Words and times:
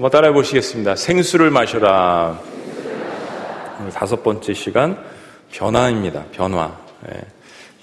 한번 0.00 0.10
따라해 0.12 0.32
보시겠습니다. 0.32 0.96
생수를 0.96 1.50
마셔라. 1.50 2.40
다섯 3.92 4.22
번째 4.22 4.54
시간 4.54 4.96
변화입니다. 5.52 6.24
변화. 6.32 6.74
예. 7.12 7.20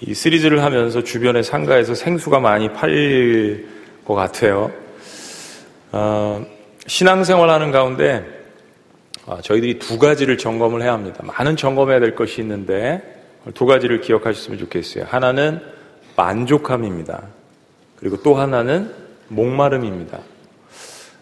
이 0.00 0.14
시리즈를 0.14 0.64
하면서 0.64 1.04
주변의 1.04 1.44
상가에서 1.44 1.94
생수가 1.94 2.40
많이 2.40 2.72
팔릴 2.72 3.68
것 4.04 4.14
같아요. 4.14 4.72
어, 5.92 6.44
신앙생활 6.88 7.50
하는 7.50 7.70
가운데 7.70 8.26
어, 9.24 9.40
저희들이 9.40 9.78
두 9.78 10.00
가지를 10.00 10.38
점검을 10.38 10.82
해야 10.82 10.94
합니다. 10.94 11.22
많은 11.22 11.54
점검해야 11.54 12.00
될 12.00 12.16
것이 12.16 12.40
있는데 12.40 13.00
두 13.54 13.64
가지를 13.64 14.00
기억하셨으면 14.00 14.58
좋겠어요. 14.58 15.04
하나는 15.06 15.60
만족함입니다. 16.16 17.22
그리고 17.94 18.20
또 18.24 18.34
하나는 18.34 18.92
목마름입니다. 19.28 20.18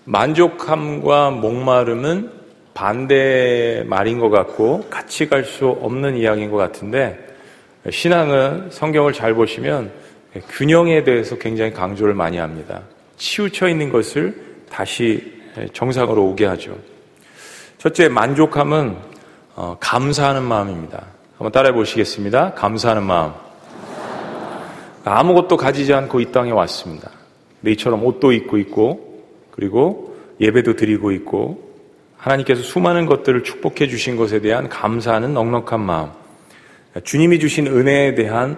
만족함과 0.07 1.31
목마름은 1.31 2.31
반대 2.75 3.85
말인 3.87 4.19
것 4.19 4.31
같고 4.31 4.87
같이 4.89 5.29
갈 5.29 5.45
수 5.45 5.69
없는 5.69 6.17
이야기인 6.17 6.51
것 6.51 6.57
같은데 6.57 7.19
신앙은 7.91 8.69
성경을 8.71 9.13
잘 9.13 9.35
보시면 9.35 9.91
균형에 10.51 11.05
대해서 11.05 11.37
굉장히 11.39 11.73
강조를 11.73 12.15
많이 12.15 12.39
합니다. 12.39 12.83
치우쳐 13.17 13.69
있는 13.69 13.91
것을 13.91 14.35
다시 14.71 15.35
정상으로 15.73 16.25
오게 16.25 16.45
하죠. 16.47 16.77
첫째, 17.79 18.09
만족함은 18.09 18.97
어, 19.55 19.77
감사하는 19.81 20.43
마음입니다. 20.43 21.07
한번 21.39 21.53
따라해 21.53 21.73
보시겠습니다. 21.73 22.53
감사하는 22.55 23.03
마음. 23.05 23.33
아무것도 25.05 25.57
가지지 25.57 25.95
않고 25.95 26.21
이 26.21 26.33
땅에 26.33 26.51
왔습니다. 26.51 27.11
너희처럼 27.61 28.05
옷도 28.05 28.33
입고 28.33 28.59
있고, 28.59 29.06
그리고 29.57 30.17
예배도 30.41 30.77
드리고 30.77 31.13
있고, 31.13 31.67
하나님께서 32.17 32.63
수많은 32.63 33.07
것들을 33.07 33.43
축복해 33.45 33.89
주신 33.89 34.17
것에 34.17 34.41
대한 34.41 34.69
감사하는 34.69 35.35
넉넉한 35.35 35.81
마음. 35.81 36.11
주님이 37.05 37.39
주신 37.39 37.67
은혜에 37.67 38.15
대한 38.15 38.57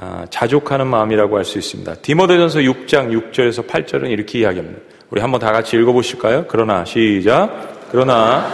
아, 0.00 0.26
자족하는 0.30 0.86
마음이라고 0.86 1.36
할 1.36 1.44
수 1.44 1.58
있습니다. 1.58 1.94
디모데전서 1.96 2.60
6장 2.60 3.10
6절에서 3.32 3.66
8절은 3.66 4.10
이렇게 4.10 4.40
이야기합니다. 4.40 4.80
우리 5.10 5.20
한번 5.20 5.40
다 5.40 5.50
같이 5.50 5.76
읽어보실까요? 5.76 6.44
그러나 6.48 6.84
시작. 6.84 7.88
그러나 7.90 8.46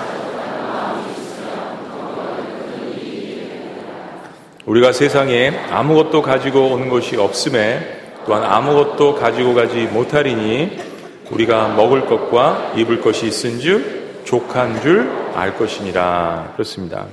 우리가 4.65 4.93
세상에 4.93 5.51
아무것도 5.71 6.23
가지고 6.23 6.69
오는 6.69 6.89
것이 6.89 7.17
없음에 7.17 8.05
또한 8.25 8.45
아무것도 8.45 9.17
가지고 9.17 9.53
가지 9.53 9.83
못하리니 9.83 10.94
우리가 11.31 11.75
먹을 11.75 12.07
것과 12.07 12.75
입을 12.77 13.01
것이 13.01 13.27
있은즉 13.27 14.25
족한 14.25 14.81
줄 14.83 15.25
알 15.35 15.57
것이니라 15.57 16.53
그렇습니다. 16.55 17.07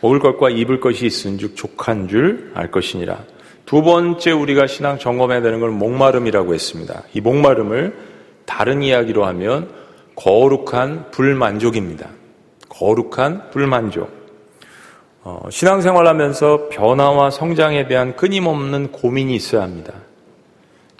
먹을 0.00 0.18
것과 0.18 0.50
입을 0.50 0.80
것이 0.80 1.06
있은 1.06 1.38
즉 1.38 1.54
족한 1.56 2.08
줄 2.08 2.50
알 2.54 2.70
것이니라. 2.70 3.20
두 3.64 3.82
번째 3.82 4.32
우리가 4.32 4.66
신앙 4.66 4.98
점검해야 4.98 5.40
되는 5.40 5.60
건 5.60 5.78
목마름이라고 5.78 6.52
했습니다. 6.52 7.04
이 7.14 7.20
목마름을 7.20 7.96
다른 8.44 8.82
이야기로 8.82 9.24
하면 9.26 9.70
거룩한 10.16 11.12
불만족입니다. 11.12 12.08
거룩한 12.68 13.50
불만족. 13.50 14.10
어, 15.22 15.44
신앙생활 15.50 16.08
하면서 16.08 16.68
변화와 16.68 17.30
성장에 17.30 17.86
대한 17.86 18.16
끊임없는 18.16 18.90
고민이 18.90 19.36
있어야 19.36 19.62
합니다. 19.62 19.94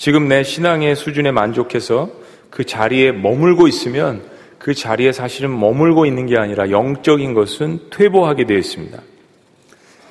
지금 0.03 0.27
내 0.27 0.43
신앙의 0.43 0.97
수준에 0.97 1.31
만족해서 1.31 2.11
그 2.51 2.65
자리에 2.65 3.13
머물고 3.13 3.69
있으면 3.69 4.25
그 4.59 4.75
자리에 4.75 5.13
사실은 5.13 5.57
머물고 5.57 6.07
있는 6.07 6.27
게 6.27 6.37
아니라 6.37 6.71
영적인 6.71 7.35
것은 7.35 7.79
퇴보하게 7.91 8.47
되어 8.47 8.59
있습니다. 8.59 9.01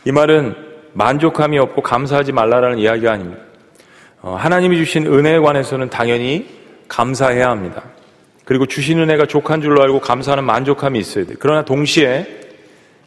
이 0.06 0.12
말은 0.14 0.56
만족함이 0.94 1.60
없고 1.60 1.82
감사하지 1.82 2.32
말라라는 2.32 2.78
이야기가 2.78 3.12
아닙니다. 3.12 3.42
어, 4.22 4.36
하나님이 4.36 4.78
주신 4.78 5.08
은혜에 5.08 5.40
관해서는 5.40 5.90
당연히 5.90 6.48
감사해야 6.88 7.50
합니다. 7.50 7.84
그리고 8.46 8.68
주신 8.68 8.98
은혜가 8.98 9.26
족한 9.26 9.62
줄로 9.62 9.82
알고 9.82 10.00
감사하는 10.00 10.46
만족함이 10.46 10.98
있어야 11.00 11.26
돼요. 11.26 11.36
그러나 11.38 11.66
동시에 11.66 12.28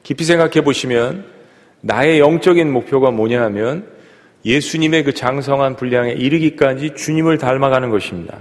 깊이 0.03 0.25
생각해 0.25 0.61
보시면 0.61 1.25
나의 1.81 2.21
영적인 2.21 2.71
목표가 2.71 3.11
뭐냐 3.11 3.43
하면 3.45 3.94
예수님의 4.45 5.05
그 5.05 5.15
장성한 5.15 5.77
분량에 5.77 6.13
이르기까지 6.13 6.95
주님을 6.95 7.39
닮아가는 7.39 7.91
것입니다. 7.91 8.39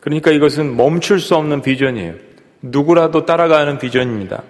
그러니까 0.00 0.30
이것은 0.30 0.76
멈출 0.76 1.18
수 1.18 1.34
없는 1.34 1.62
비전이에요. 1.62 2.14
누구라도 2.62 3.26
따라가는 3.26 3.78
비전입니다. 3.78 4.42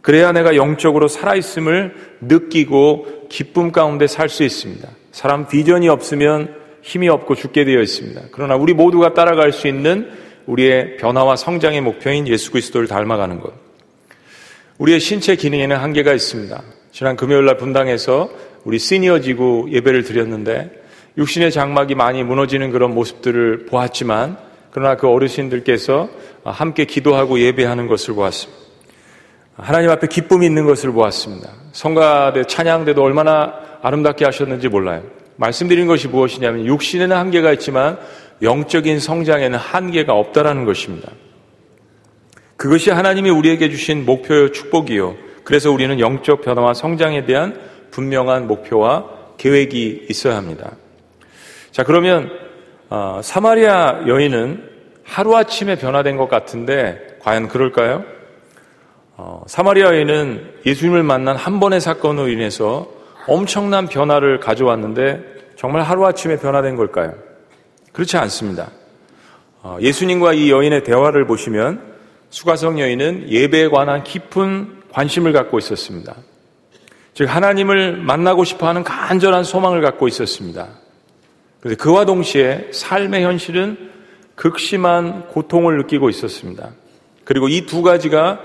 그래야 0.00 0.32
내가 0.32 0.56
영적으로 0.56 1.08
살아있음을 1.08 1.94
느끼고 2.20 3.28
기쁨 3.28 3.72
가운데 3.72 4.06
살 4.06 4.28
수 4.28 4.42
있습니다. 4.42 4.88
사람 5.12 5.46
비전이 5.46 5.88
없으면 5.88 6.54
힘이 6.82 7.08
없고 7.08 7.34
죽게 7.36 7.64
되어 7.64 7.80
있습니다. 7.80 8.20
그러나 8.32 8.56
우리 8.56 8.74
모두가 8.74 9.14
따라갈 9.14 9.52
수 9.52 9.68
있는 9.68 10.10
우리의 10.46 10.96
변화와 10.96 11.36
성장의 11.36 11.80
목표인 11.80 12.26
예수 12.26 12.50
그리스도를 12.50 12.88
닮아가는 12.88 13.40
것. 13.40 13.52
우리의 14.78 14.98
신체 14.98 15.36
기능에는 15.36 15.76
한계가 15.76 16.12
있습니다. 16.12 16.60
지난 16.90 17.16
금요일 17.16 17.44
날 17.44 17.56
분당에서 17.56 18.30
우리 18.64 18.78
시니어 18.78 19.20
지구 19.20 19.66
예배를 19.70 20.04
드렸는데 20.04 20.70
육신의 21.18 21.50
장막이 21.50 21.94
많이 21.94 22.22
무너지는 22.22 22.70
그런 22.70 22.94
모습들을 22.94 23.66
보았지만 23.66 24.38
그러나 24.70 24.96
그 24.96 25.08
어르신들께서 25.08 26.08
함께 26.44 26.84
기도하고 26.84 27.38
예배하는 27.40 27.86
것을 27.86 28.14
보았습니다. 28.14 28.62
하나님 29.54 29.90
앞에 29.90 30.06
기쁨이 30.06 30.46
있는 30.46 30.64
것을 30.64 30.92
보았습니다. 30.92 31.50
성가대 31.72 32.44
찬양대도 32.44 33.02
얼마나 33.02 33.54
아름답게 33.82 34.24
하셨는지 34.24 34.68
몰라요. 34.68 35.02
말씀드린 35.36 35.86
것이 35.86 36.08
무엇이냐면 36.08 36.66
육신에는 36.66 37.14
한계가 37.14 37.52
있지만 37.52 37.98
영적인 38.40 38.98
성장에는 38.98 39.58
한계가 39.58 40.14
없다라는 40.14 40.64
것입니다. 40.64 41.10
그것이 42.56 42.90
하나님이 42.90 43.28
우리에게 43.30 43.70
주신 43.70 44.06
목표요 44.06 44.52
축복이요. 44.52 45.16
그래서 45.44 45.70
우리는 45.70 45.98
영적 45.98 46.42
변화와 46.42 46.74
성장에 46.74 47.26
대한 47.26 47.58
분명한 47.92 48.48
목표와 48.48 49.06
계획이 49.38 50.06
있어야 50.10 50.36
합니다. 50.36 50.72
자, 51.70 51.84
그러면 51.84 52.30
어, 52.90 53.20
사마리아 53.22 54.02
여인은 54.06 54.70
하루아침에 55.04 55.76
변화된 55.76 56.16
것 56.16 56.28
같은데 56.28 57.18
과연 57.20 57.48
그럴까요? 57.48 58.04
어, 59.16 59.44
사마리아 59.46 59.86
여인은 59.94 60.54
예수님을 60.66 61.02
만난 61.02 61.36
한 61.36 61.60
번의 61.60 61.80
사건으로 61.80 62.28
인해서 62.28 62.88
엄청난 63.26 63.86
변화를 63.86 64.40
가져왔는데 64.40 65.54
정말 65.56 65.82
하루아침에 65.82 66.38
변화된 66.38 66.76
걸까요? 66.76 67.14
그렇지 67.92 68.16
않습니다. 68.16 68.70
어, 69.62 69.78
예수님과 69.80 70.32
이 70.32 70.50
여인의 70.50 70.82
대화를 70.82 71.26
보시면 71.26 71.92
수가성 72.30 72.80
여인은 72.80 73.30
예배에 73.30 73.68
관한 73.68 74.02
깊은 74.02 74.82
관심을 74.90 75.32
갖고 75.32 75.58
있었습니다. 75.58 76.16
즉 77.14 77.24
하나님을 77.24 77.98
만나고 77.98 78.44
싶어하는 78.44 78.84
간절한 78.84 79.44
소망을 79.44 79.82
갖고 79.82 80.08
있었습니다. 80.08 80.68
그래서 81.60 81.76
그와 81.76 82.04
동시에 82.04 82.68
삶의 82.72 83.22
현실은 83.22 83.90
극심한 84.34 85.28
고통을 85.28 85.76
느끼고 85.78 86.08
있었습니다. 86.10 86.70
그리고 87.24 87.48
이 87.48 87.66
두 87.66 87.82
가지가 87.82 88.40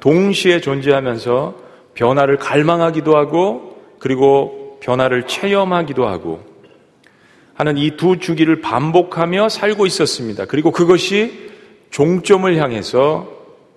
동시에 0.00 0.60
존재하면서 0.60 1.56
변화를 1.94 2.36
갈망하기도 2.36 3.16
하고 3.16 3.82
그리고 3.98 4.78
변화를 4.80 5.26
체험하기도 5.26 6.06
하고 6.06 6.44
하는 7.54 7.76
이 7.76 7.96
두 7.96 8.18
주기를 8.18 8.60
반복하며 8.60 9.48
살고 9.48 9.86
있었습니다. 9.86 10.44
그리고 10.44 10.70
그것이 10.70 11.50
종점을 11.90 12.54
향해서 12.56 13.28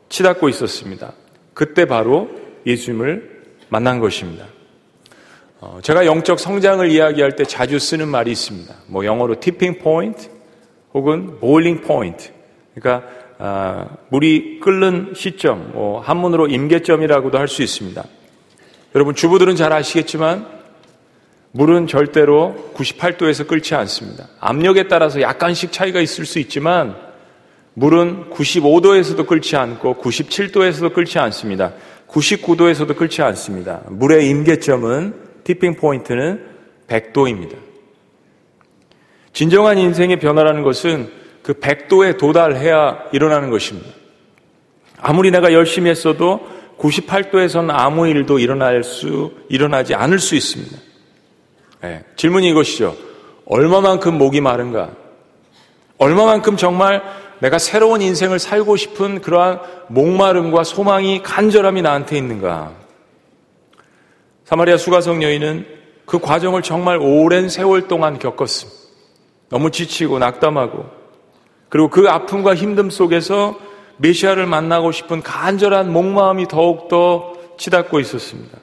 치닫고 0.10 0.50
있었습니다. 0.50 1.14
그때 1.54 1.86
바로 1.86 2.30
예수님을 2.66 3.33
만난 3.74 4.00
것입니다. 4.00 4.46
어, 5.60 5.80
제가 5.82 6.06
영적 6.06 6.40
성장을 6.40 6.92
이야기할 6.92 7.36
때 7.36 7.44
자주 7.44 7.80
쓰는 7.80 8.08
말이 8.08 8.32
있습니다. 8.32 8.72
뭐 8.86 9.04
영어로 9.04 9.40
티핑 9.40 9.80
포인트 9.80 10.30
혹은 10.94 11.40
보일링 11.40 11.82
포인트. 11.82 12.30
그러니까 12.76 13.10
아, 13.40 13.88
물이 14.10 14.60
끓는 14.60 15.14
시점, 15.16 15.72
뭐 15.74 16.00
한문으로 16.02 16.48
임계점이라고도 16.50 17.40
할 17.40 17.48
수 17.48 17.64
있습니다. 17.64 18.04
여러분 18.94 19.16
주부들은 19.16 19.56
잘 19.56 19.74
아시겠지만 19.74 20.46
물은 21.54 21.88
절대로 21.88 22.72
98도에서 22.76 23.48
끓지 23.48 23.74
않습니다. 23.74 24.28
압력에 24.40 24.88
따라서 24.88 25.20
약간씩 25.20 25.72
차이가 25.72 26.00
있을 26.00 26.28
수 26.28 26.38
있지만 26.38 26.96
물은 27.74 28.30
95도에서도 28.30 29.26
끓지 29.26 29.56
않고 29.56 29.96
97도에서도 29.96 30.94
끓지 30.94 31.18
않습니다. 31.18 31.74
99도에서도 32.14 32.96
끓지 32.96 33.22
않습니다. 33.22 33.82
물의 33.88 34.30
임계점은 34.30 35.16
티핑 35.44 35.76
포인트는 35.76 36.46
100도입니다. 36.88 37.56
진정한 39.34 39.78
인생의 39.78 40.20
변화라는 40.20 40.64
것은 40.64 41.10
그 41.42 41.54
100도에 41.54 42.18
도달해야 42.18 43.06
일어나는 43.12 43.50
것입니다. 43.50 43.90
아무리 45.00 45.32
내가 45.32 45.52
열심히 45.52 45.90
했어도 45.90 46.48
98도에서는 46.78 47.70
아무 47.72 48.08
일도 48.08 48.40
일어날 48.40 48.84
수, 48.84 49.34
일어나지 49.50 49.96
않을 49.96 50.20
수 50.20 50.36
있습니다. 50.36 50.78
네, 51.82 52.04
질문이 52.16 52.50
이것이죠. 52.50 52.96
얼마만큼 53.46 54.18
목이 54.18 54.40
마른가? 54.40 54.92
얼마만큼 55.98 56.58
정말 56.58 57.02
내가 57.44 57.58
새로운 57.58 58.02
인생을 58.02 58.40
살고 58.40 58.78
싶은 58.78 59.20
그러한 59.20 59.60
목마름과 59.90 60.64
소망이 60.64 61.22
간절함이 61.24 61.82
나한테 61.82 62.18
있는가? 62.18 62.72
사마리아 64.46 64.78
수가성 64.78 65.22
여인은 65.22 65.68
그 66.06 66.20
과정을 66.20 66.62
정말 66.62 66.98
오랜 67.02 67.50
세월 67.50 67.90
동안 67.90 68.18
겪었습니다. 68.18 68.80
너무 69.50 69.72
지치고 69.72 70.20
낙담하고 70.20 70.86
그리고 71.68 71.90
그 71.90 72.10
아픔과 72.10 72.56
힘듦 72.56 72.92
속에서 72.92 73.60
메시아를 73.98 74.46
만나고 74.46 74.94
싶은 74.94 75.22
간절한 75.22 75.92
목마음이 75.92 76.48
더욱더 76.48 77.34
치닫고 77.58 78.00
있었습니다. 78.00 78.58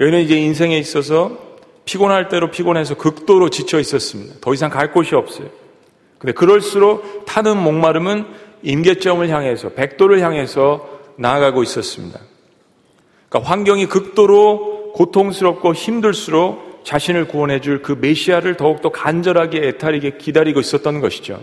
여인은 0.00 0.22
이제 0.22 0.36
인생에 0.36 0.76
있어서 0.76 1.38
피곤할 1.84 2.28
대로 2.28 2.50
피곤해서 2.50 2.96
극도로 2.96 3.48
지쳐 3.48 3.78
있었습니다. 3.78 4.38
더 4.40 4.52
이상 4.54 4.70
갈 4.70 4.92
곳이 4.92 5.14
없어요. 5.14 5.59
근데 6.20 6.32
그럴수록 6.32 7.24
타는 7.24 7.56
목마름은 7.56 8.26
임계점을 8.62 9.26
향해서 9.28 9.70
백도를 9.70 10.20
향해서 10.20 10.86
나아가고 11.16 11.62
있었습니다. 11.62 12.20
그러니까 13.28 13.50
환경이 13.50 13.86
극도로 13.86 14.92
고통스럽고 14.92 15.72
힘들수록 15.74 16.82
자신을 16.84 17.26
구원해 17.26 17.60
줄 17.60 17.82
그 17.82 17.96
메시아를 17.98 18.56
더욱더 18.56 18.90
간절하게 18.90 19.68
애타리게 19.68 20.18
기다리고 20.18 20.60
있었던 20.60 21.00
것이죠. 21.00 21.40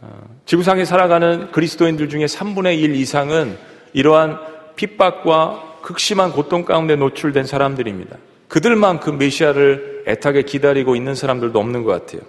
어, 0.00 0.08
지구상에 0.46 0.84
살아가는 0.84 1.50
그리스도인들 1.50 2.08
중에 2.08 2.26
3분의 2.26 2.78
1 2.78 2.94
이상은 2.94 3.56
이러한 3.92 4.38
핍박과 4.76 5.80
극심한 5.82 6.32
고통 6.32 6.64
가운데 6.64 6.94
노출된 6.94 7.46
사람들입니다. 7.46 8.16
그들만큼 8.48 9.18
메시아를 9.18 10.04
애타게 10.06 10.42
기다리고 10.42 10.94
있는 10.94 11.14
사람들도 11.14 11.58
없는 11.58 11.82
것 11.82 11.90
같아요. 11.92 12.20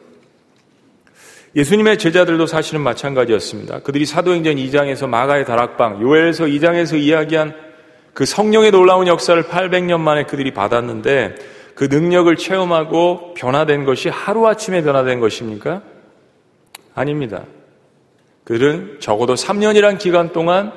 예수님의 1.56 2.00
제자들도 2.00 2.48
사실은 2.48 2.82
마찬가지였습니다. 2.82 3.80
그들이 3.80 4.06
사도행전 4.06 4.56
2장에서 4.56 5.08
마가의 5.08 5.46
다락방, 5.46 6.02
요엘에서 6.02 6.46
2장에서 6.46 7.00
이야기한 7.00 7.54
그 8.14 8.26
성령의 8.26 8.72
놀라운 8.72 9.08
역사를 9.08 9.42
800년 9.44 10.00
만에 10.00 10.24
그들이 10.24 10.52
받았는데 10.54 11.36
그 11.76 11.86
능력을 11.86 12.36
체험하고 12.36 13.34
변화된 13.36 13.86
것이 13.86 14.10
하루아침에 14.10 14.84
변화된 14.84 15.20
것입니까? 15.20 15.82
아닙니다. 16.96 17.44
그들은 18.44 18.98
적어도 19.00 19.36
3년이란 19.36 19.98
기간 19.98 20.32
동안 20.32 20.72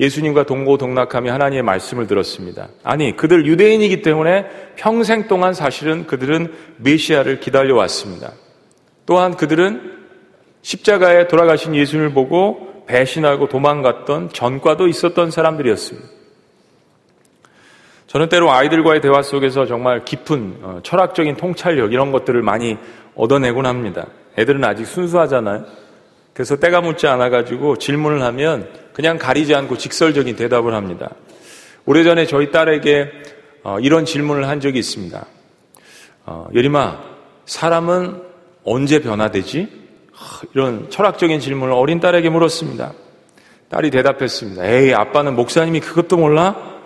예수님과 0.00 0.44
동고동락하며 0.44 1.32
하나님의 1.32 1.62
말씀을 1.62 2.08
들었습니다. 2.08 2.68
아니, 2.82 3.14
그들 3.14 3.46
유대인이기 3.46 4.02
때문에 4.02 4.46
평생 4.74 5.28
동안 5.28 5.54
사실은 5.54 6.06
그들은 6.06 6.52
메시아를 6.78 7.38
기다려왔습니다. 7.38 8.32
또한 9.06 9.36
그들은 9.36 9.93
십자가에 10.64 11.28
돌아가신 11.28 11.76
예수님을 11.76 12.14
보고 12.14 12.84
배신하고 12.86 13.48
도망갔던 13.48 14.30
전과도 14.30 14.88
있었던 14.88 15.30
사람들이었습니다. 15.30 16.08
저는 18.06 18.28
때로 18.30 18.50
아이들과의 18.50 19.00
대화 19.00 19.22
속에서 19.22 19.66
정말 19.66 20.04
깊은 20.04 20.58
어, 20.62 20.80
철학적인 20.82 21.36
통찰력 21.36 21.92
이런 21.92 22.12
것들을 22.12 22.40
많이 22.42 22.78
얻어내곤 23.14 23.66
합니다. 23.66 24.06
애들은 24.38 24.64
아직 24.64 24.86
순수하잖아요. 24.86 25.66
그래서 26.32 26.56
때가 26.56 26.80
묻지 26.80 27.06
않아가지고 27.06 27.76
질문을 27.76 28.22
하면 28.22 28.68
그냥 28.92 29.18
가리지 29.18 29.54
않고 29.54 29.76
직설적인 29.76 30.34
대답을 30.36 30.74
합니다. 30.74 31.10
오래전에 31.84 32.26
저희 32.26 32.50
딸에게 32.50 33.10
어, 33.64 33.78
이런 33.80 34.06
질문을 34.06 34.48
한 34.48 34.60
적이 34.60 34.78
있습니다. 34.78 35.26
어, 36.24 36.48
여림아, 36.54 37.02
사람은 37.44 38.22
언제 38.64 39.00
변화되지? 39.00 39.83
이런 40.54 40.90
철학적인 40.90 41.40
질문을 41.40 41.74
어린 41.74 42.00
딸에게 42.00 42.28
물었습니다. 42.28 42.92
딸이 43.68 43.90
대답했습니다. 43.90 44.64
에이, 44.64 44.94
아빠는 44.94 45.34
목사님이 45.34 45.80
그것도 45.80 46.16
몰라? 46.16 46.80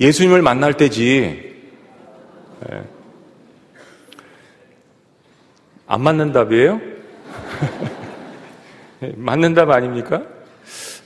예수님을 0.00 0.42
만날 0.42 0.74
때지. 0.74 1.54
네. 2.68 2.82
안 5.86 6.02
맞는 6.02 6.32
답이에요? 6.32 6.80
맞는 9.16 9.54
답 9.54 9.70
아닙니까? 9.70 10.22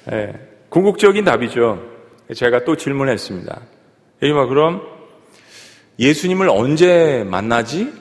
네. 0.07 0.33
궁극적인 0.71 1.25
답이죠. 1.25 1.83
제가 2.35 2.65
또 2.65 2.77
질문했습니다. 2.77 3.61
예림아, 4.23 4.47
그럼 4.47 4.83
예수님을 5.99 6.49
언제 6.49 7.25
만나지? 7.29 7.93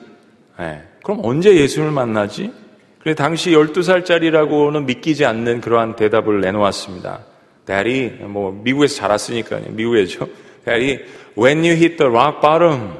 네. 0.58 0.82
그럼 1.02 1.20
언제 1.22 1.54
예수님을 1.54 1.92
만나지? 1.92 2.52
그래 3.00 3.14
당시 3.14 3.50
12살짜리라고는 3.52 4.84
믿기지 4.84 5.24
않는 5.24 5.60
그러한 5.62 5.96
대답을 5.96 6.40
내놓았습니다. 6.42 7.24
Daddy, 7.66 8.26
뭐 8.26 8.52
미국에서 8.52 8.96
자랐으니까요. 8.96 9.64
미국에죠. 9.70 10.28
Daddy, 10.64 10.98
when 11.36 11.58
you 11.58 11.72
hit 11.72 11.96
the 11.96 12.10
rock 12.10 12.40
bottom 12.40 12.92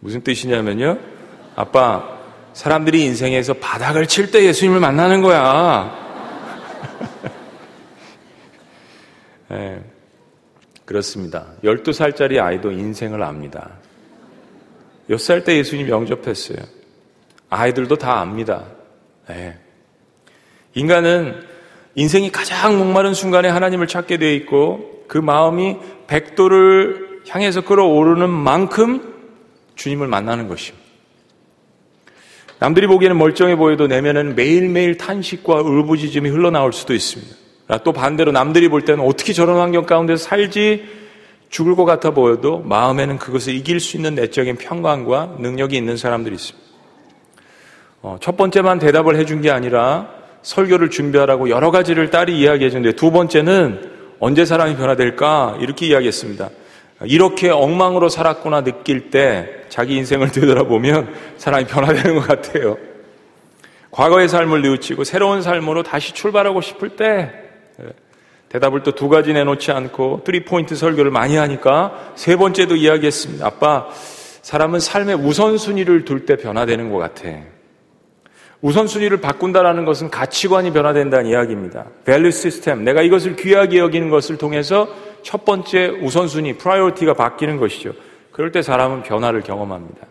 무슨 0.00 0.22
뜻이냐면요. 0.22 0.98
아빠, 1.56 2.18
사람들이 2.52 3.02
인생에서 3.04 3.54
바닥을 3.54 4.06
칠 4.06 4.30
때 4.30 4.44
예수님을 4.44 4.78
만나는 4.78 5.22
거야. 5.22 6.02
네, 9.48 9.82
그렇습니다. 10.84 11.46
12살짜리 11.64 12.42
아이도 12.42 12.70
인생을 12.70 13.22
압니다. 13.22 13.70
몇살때 15.06 15.56
예수님 15.56 15.88
영접했어요. 15.88 16.58
아이들도 17.48 17.96
다 17.96 18.20
압니다. 18.20 18.64
네. 19.28 19.58
인간은 20.74 21.42
인생이 21.94 22.30
가장 22.30 22.78
목마른 22.78 23.14
순간에 23.14 23.48
하나님을 23.48 23.86
찾게 23.86 24.18
되어 24.18 24.32
있고 24.32 25.04
그 25.06 25.18
마음이 25.18 25.76
백도를 26.06 27.22
향해서 27.28 27.62
끌어오르는 27.62 28.28
만큼 28.28 29.14
주님을 29.76 30.08
만나는 30.08 30.48
것입니다. 30.48 30.84
남들이 32.58 32.86
보기에는 32.86 33.18
멀쩡해 33.18 33.56
보여도 33.56 33.86
내면은 33.86 34.34
매일매일 34.34 34.96
탄식과 34.96 35.60
울부짖음이 35.60 36.28
흘러나올 36.30 36.72
수도 36.72 36.94
있습니다. 36.94 37.34
또 37.82 37.92
반대로 37.92 38.32
남들이 38.32 38.68
볼 38.68 38.82
때는 38.82 39.04
어떻게 39.04 39.32
저런 39.32 39.58
환경 39.58 39.86
가운데 39.86 40.16
살지 40.16 40.84
죽을 41.50 41.76
것 41.76 41.84
같아 41.84 42.10
보여도 42.10 42.60
마음에는 42.60 43.18
그것을 43.18 43.54
이길 43.54 43.80
수 43.80 43.96
있는 43.96 44.14
내적인 44.14 44.56
평강과 44.56 45.36
능력이 45.38 45.76
있는 45.76 45.96
사람들이 45.96 46.34
있습니다. 46.34 46.63
어, 48.04 48.18
첫 48.20 48.36
번째만 48.36 48.78
대답을 48.80 49.16
해준 49.16 49.40
게 49.40 49.50
아니라 49.50 50.10
설교를 50.42 50.90
준비하라고 50.90 51.48
여러 51.48 51.70
가지를 51.70 52.10
딸이 52.10 52.38
이야기해 52.38 52.68
줬는데 52.68 52.96
두 52.96 53.10
번째는 53.10 53.92
언제 54.20 54.44
사람이 54.44 54.76
변화될까? 54.76 55.56
이렇게 55.60 55.86
이야기했습니다. 55.86 56.50
이렇게 57.06 57.48
엉망으로 57.48 58.10
살았구나 58.10 58.62
느낄 58.62 59.08
때 59.10 59.48
자기 59.70 59.96
인생을 59.96 60.32
되돌아보면 60.32 61.14
사람이 61.38 61.64
변화되는 61.64 62.16
것 62.16 62.28
같아요. 62.28 62.76
과거의 63.90 64.28
삶을 64.28 64.60
뉘우치고 64.60 65.04
새로운 65.04 65.40
삶으로 65.40 65.82
다시 65.82 66.12
출발하고 66.12 66.60
싶을 66.60 66.90
때 66.90 67.32
예, 67.80 67.86
대답을 68.50 68.82
또 68.82 68.90
두 68.90 69.08
가지 69.08 69.32
내놓지 69.32 69.72
않고 69.72 70.24
three 70.24 70.44
point 70.44 70.76
설교를 70.76 71.10
많이 71.10 71.36
하니까 71.36 72.12
세 72.16 72.36
번째도 72.36 72.76
이야기했습니다. 72.76 73.46
아빠, 73.46 73.88
사람은 74.42 74.78
삶의 74.80 75.14
우선순위를 75.14 76.04
둘 76.04 76.26
때 76.26 76.36
변화되는 76.36 76.92
것 76.92 76.98
같아. 76.98 77.53
우선순위를 78.64 79.18
바꾼다라는 79.18 79.84
것은 79.84 80.08
가치관이 80.08 80.72
변화된다는 80.72 81.26
이야기입니다. 81.26 81.84
value 82.06 82.30
system, 82.30 82.82
내가 82.82 83.02
이것을 83.02 83.36
귀하게 83.36 83.78
여기는 83.78 84.08
것을 84.08 84.38
통해서 84.38 84.88
첫 85.22 85.44
번째 85.44 85.88
우선순위, 86.00 86.54
priority가 86.54 87.12
바뀌는 87.12 87.58
것이죠. 87.58 87.92
그럴 88.32 88.52
때 88.52 88.62
사람은 88.62 89.02
변화를 89.02 89.42
경험합니다. 89.42 90.06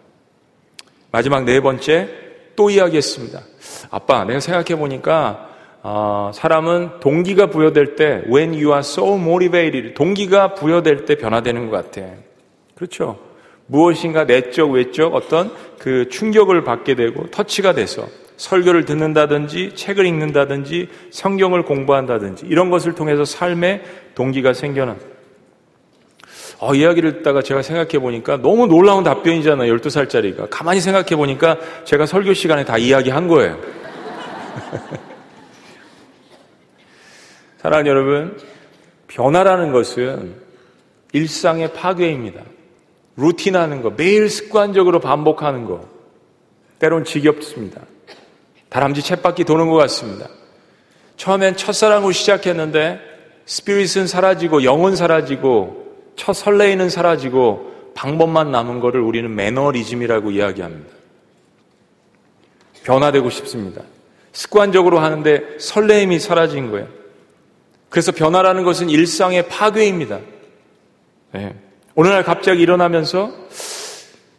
마지막 1.12 1.46
네 1.46 1.62
번째, 1.62 2.10
또 2.56 2.70
이야기했습니다. 2.70 3.42
아빠, 3.90 4.24
내가 4.24 4.40
생각해 4.40 4.80
보니까 4.80 5.50
어, 5.82 6.30
사람은 6.34 7.00
동기가 7.00 7.48
부여될 7.48 7.96
때, 7.96 8.22
when 8.32 8.52
you 8.52 8.68
are 8.68 8.80
so 8.80 9.16
motivated, 9.16 9.96
동기가 9.96 10.54
부여될 10.54 11.06
때 11.06 11.16
변화되는 11.16 11.72
것 11.72 11.92
같아. 11.92 12.08
그렇죠. 12.76 13.18
무엇인가 13.66 14.26
내적, 14.26 14.70
외적 14.70 15.16
어떤 15.16 15.52
그 15.80 16.08
충격을 16.10 16.64
받게 16.64 16.94
되고 16.94 17.26
터치가 17.32 17.74
돼서 17.74 18.08
설교를 18.38 18.86
듣는다든지 18.86 19.74
책을 19.76 20.06
읽는다든지 20.06 20.88
성경을 21.12 21.64
공부한다든지 21.64 22.46
이런 22.48 22.70
것을 22.70 22.96
통해서 22.96 23.26
삶의 23.26 23.84
동기가 24.16 24.54
생겨난 24.54 24.98
어, 26.60 26.74
이야기를 26.74 27.16
듣다가 27.16 27.42
제가 27.42 27.62
생각해 27.62 28.00
보니까 28.00 28.38
너무 28.38 28.68
놀라운 28.68 29.04
답변이잖아요. 29.04 29.76
12살짜리가. 29.76 30.48
가만히 30.50 30.80
생각해 30.80 31.18
보니까 31.18 31.58
제가 31.84 32.06
설교 32.06 32.34
시간에 32.34 32.64
다 32.64 32.78
이야기한 32.78 33.28
거예요. 33.28 33.60
사랑하는 37.60 37.90
여러분, 37.90 38.38
변화라는 39.08 39.74
것은 39.74 40.36
일상의 41.12 41.74
파괴입니다. 41.74 42.44
루틴하는 43.18 43.82
거, 43.82 43.90
매일 43.92 44.30
습관적으로 44.30 45.02
반복하는 45.02 45.66
거, 45.66 45.86
때론 46.80 47.04
지겹습니다. 47.04 47.82
다람쥐 48.74 49.02
챗바퀴 49.02 49.46
도는 49.46 49.70
것 49.70 49.76
같습니다. 49.76 50.28
처음엔 51.16 51.56
첫사랑으로 51.56 52.12
시작했는데 52.12 53.00
스피릿은 53.46 54.08
사라지고 54.08 54.64
영은 54.64 54.96
사라지고 54.96 56.14
첫 56.16 56.34
설레이는 56.34 56.90
사라지고 56.90 57.72
방법만 57.94 58.52
남은 58.52 58.80
것을 58.80 59.00
우리는 59.00 59.34
매너리즘이라고 59.36 60.32
이야기합니다. 60.32 60.92
변화되고 62.84 63.30
싶습니다. 63.30 63.84
습관적으로 64.32 64.98
하는데 64.98 65.60
설레임이 65.60 66.20
사라진 66.20 66.72
거예요. 66.72 66.88
그래서 67.90 68.12
변화라는 68.12 68.64
것은 68.64 68.90
일상의 68.90 69.48
파괴입니다. 69.50 70.20
네. 71.34 71.56
어느 71.94 72.08
날 72.08 72.24
갑자기 72.24 72.64
일어나면서 72.64 73.32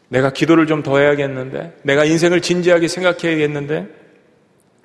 내가 0.09 0.31
기도를 0.33 0.67
좀 0.67 0.83
더 0.83 0.99
해야겠는데, 0.99 1.79
내가 1.83 2.05
인생을 2.05 2.43
진지하게 2.43 2.89
생각해야겠는데, 2.89 4.04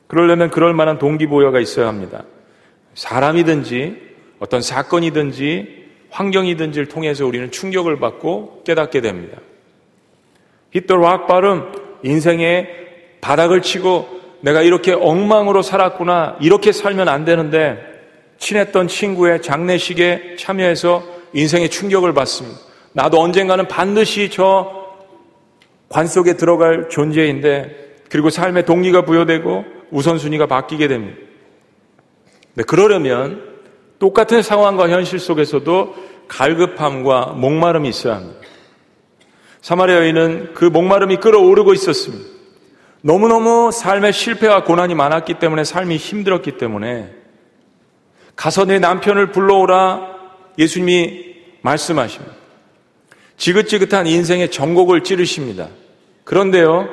그러려면 0.09 0.49
그럴 0.49 0.73
만한 0.73 0.99
동기부여가 0.99 1.61
있어야 1.61 1.87
합니다. 1.87 2.23
사람이든지 2.95 3.95
어떤 4.39 4.61
사건이든지 4.61 5.87
환경이든지를 6.09 6.87
통해서 6.89 7.25
우리는 7.25 7.49
충격을 7.51 7.99
받고 7.99 8.63
깨닫게 8.65 8.99
됩니다. 8.99 9.37
히터 10.71 10.97
락 10.97 11.27
발음 11.27 11.71
인생의 12.03 12.67
바닥을 13.21 13.61
치고 13.61 14.19
내가 14.41 14.61
이렇게 14.61 14.91
엉망으로 14.91 15.61
살았구나 15.61 16.37
이렇게 16.41 16.73
살면 16.73 17.07
안 17.07 17.23
되는데 17.23 17.77
친했던 18.39 18.89
친구의 18.89 19.41
장례식에 19.41 20.35
참여해서 20.37 21.03
인생의 21.31 21.69
충격을 21.69 22.13
받습니다. 22.13 22.59
나도 22.91 23.21
언젠가는 23.21 23.69
반드시 23.69 24.29
저 24.29 24.79
관 25.89 26.05
속에 26.05 26.37
들어갈 26.37 26.87
존재인데 26.89 27.75
그리고 28.09 28.29
삶의 28.29 28.65
동기가 28.65 29.05
부여되고 29.05 29.65
우선순위가 29.91 30.47
바뀌게 30.47 30.87
됩니다. 30.87 31.17
네, 32.53 32.63
그러려면 32.63 33.43
똑같은 33.99 34.41
상황과 34.41 34.89
현실 34.89 35.19
속에서도 35.19 35.95
갈급함과 36.27 37.33
목마름이 37.37 37.89
있어야 37.89 38.15
합니다. 38.15 38.39
사마리아 39.61 39.97
여인은 39.97 40.53
그 40.53 40.65
목마름이 40.65 41.17
끌어오르고 41.17 41.73
있었습니다. 41.73 42.25
너무너무 43.01 43.71
삶의 43.71 44.13
실패와 44.13 44.63
고난이 44.63 44.95
많았기 44.95 45.35
때문에 45.35 45.63
삶이 45.63 45.97
힘들었기 45.97 46.57
때문에 46.57 47.13
가서 48.35 48.65
내 48.65 48.79
남편을 48.79 49.31
불러오라 49.31 50.15
예수님이 50.57 51.35
말씀하십니다. 51.61 52.33
지긋지긋한 53.37 54.07
인생의 54.07 54.51
전곡을 54.51 55.03
찌르십니다. 55.03 55.69
그런데요, 56.25 56.89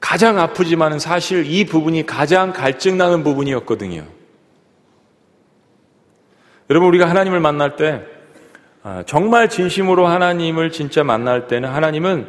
가장 0.00 0.38
아프지만은 0.38 0.98
사실 0.98 1.46
이 1.46 1.64
부분이 1.64 2.06
가장 2.06 2.52
갈증나는 2.52 3.24
부분이었거든요. 3.24 4.04
여러분, 6.70 6.88
우리가 6.88 7.08
하나님을 7.08 7.40
만날 7.40 7.76
때, 7.76 8.02
아, 8.82 9.02
정말 9.06 9.48
진심으로 9.48 10.06
하나님을 10.06 10.70
진짜 10.70 11.02
만날 11.02 11.46
때는 11.46 11.68
하나님은 11.68 12.26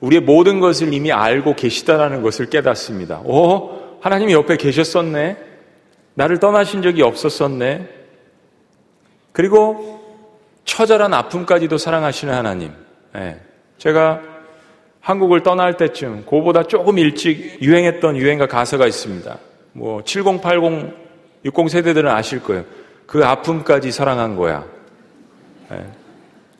우리의 0.00 0.22
모든 0.22 0.60
것을 0.60 0.92
이미 0.92 1.10
알고 1.10 1.56
계시다라는 1.56 2.22
것을 2.22 2.46
깨닫습니다. 2.50 3.20
오, 3.24 3.98
하나님이 4.00 4.32
옆에 4.32 4.56
계셨었네. 4.56 5.36
나를 6.14 6.38
떠나신 6.38 6.82
적이 6.82 7.02
없었었네. 7.02 7.88
그리고 9.32 9.98
처절한 10.64 11.14
아픔까지도 11.14 11.78
사랑하시는 11.78 12.32
하나님. 12.32 12.72
네. 13.12 13.40
제가 13.78 14.20
한국을 15.00 15.42
떠날 15.42 15.76
때쯤 15.76 16.24
그보다 16.28 16.62
조금 16.62 16.98
일찍 16.98 17.62
유행했던 17.62 18.16
유행가 18.16 18.46
가사가 18.46 18.86
있습니다. 18.86 19.38
뭐 19.72 20.02
70, 20.02 20.40
80, 20.42 20.62
60 21.44 21.70
세대들은 21.70 22.10
아실 22.10 22.42
거예요. 22.42 22.64
그 23.06 23.24
아픔까지 23.24 23.90
사랑한 23.90 24.36
거야. 24.36 24.64
네. 25.70 25.84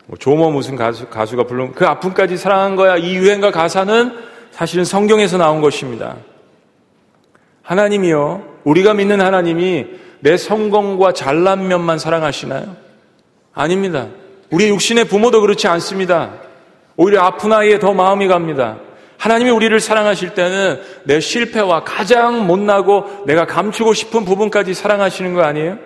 뭐 0.07 0.17
조모 0.19 0.51
무슨 0.51 0.77
가수, 0.77 1.07
가수가 1.09 1.45
부른 1.45 1.73
그 1.73 1.87
아픔까지 1.87 2.37
사랑한 2.37 2.77
거야. 2.77 2.97
이 2.97 3.15
유행가 3.15 3.51
가사는 3.51 4.17
사실은 4.51 4.85
성경에서 4.85 5.37
나온 5.37 5.61
것입니다. 5.61 6.17
하나님이요. 7.63 8.43
우리가 8.65 8.95
믿는 8.95 9.21
하나님이 9.21 9.87
내 10.21 10.37
성공과 10.37 11.13
잘난 11.13 11.69
면만 11.69 11.99
사랑하시나요? 11.99 12.77
아닙니다. 13.53 14.09
우리 14.51 14.69
육신의 14.69 15.05
부모도 15.05 15.43
그렇지 15.43 15.69
않습니다. 15.69 16.33
오히려 16.99 17.23
아픈 17.23 17.53
아이에 17.53 17.79
더 17.79 17.95
마음이 17.95 18.27
갑니다. 18.27 18.77
하나님이 19.19 19.51
우리를 19.51 19.79
사랑하실 19.79 20.35
때는 20.35 20.81
내 21.05 21.21
실패와 21.21 21.85
가장 21.85 22.47
못나고 22.47 23.25
내가 23.25 23.47
감추고 23.47 23.95
싶은 23.95 24.25
부분까지 24.25 24.75
사랑하시는 24.75 25.33
거 25.33 25.43
아니에요? 25.43 25.79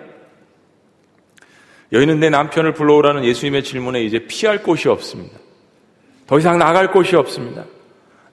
여인은 1.91 2.19
내 2.19 2.31
남편을 2.31 2.73
불러오라는 2.73 3.25
예수님의 3.25 3.63
질문에 3.63 4.03
이제 4.03 4.25
피할 4.27 4.63
곳이 4.63 4.89
없습니다. 4.89 5.37
더 6.25 6.39
이상 6.39 6.57
나갈 6.57 6.91
곳이 6.91 7.15
없습니다. 7.15 7.65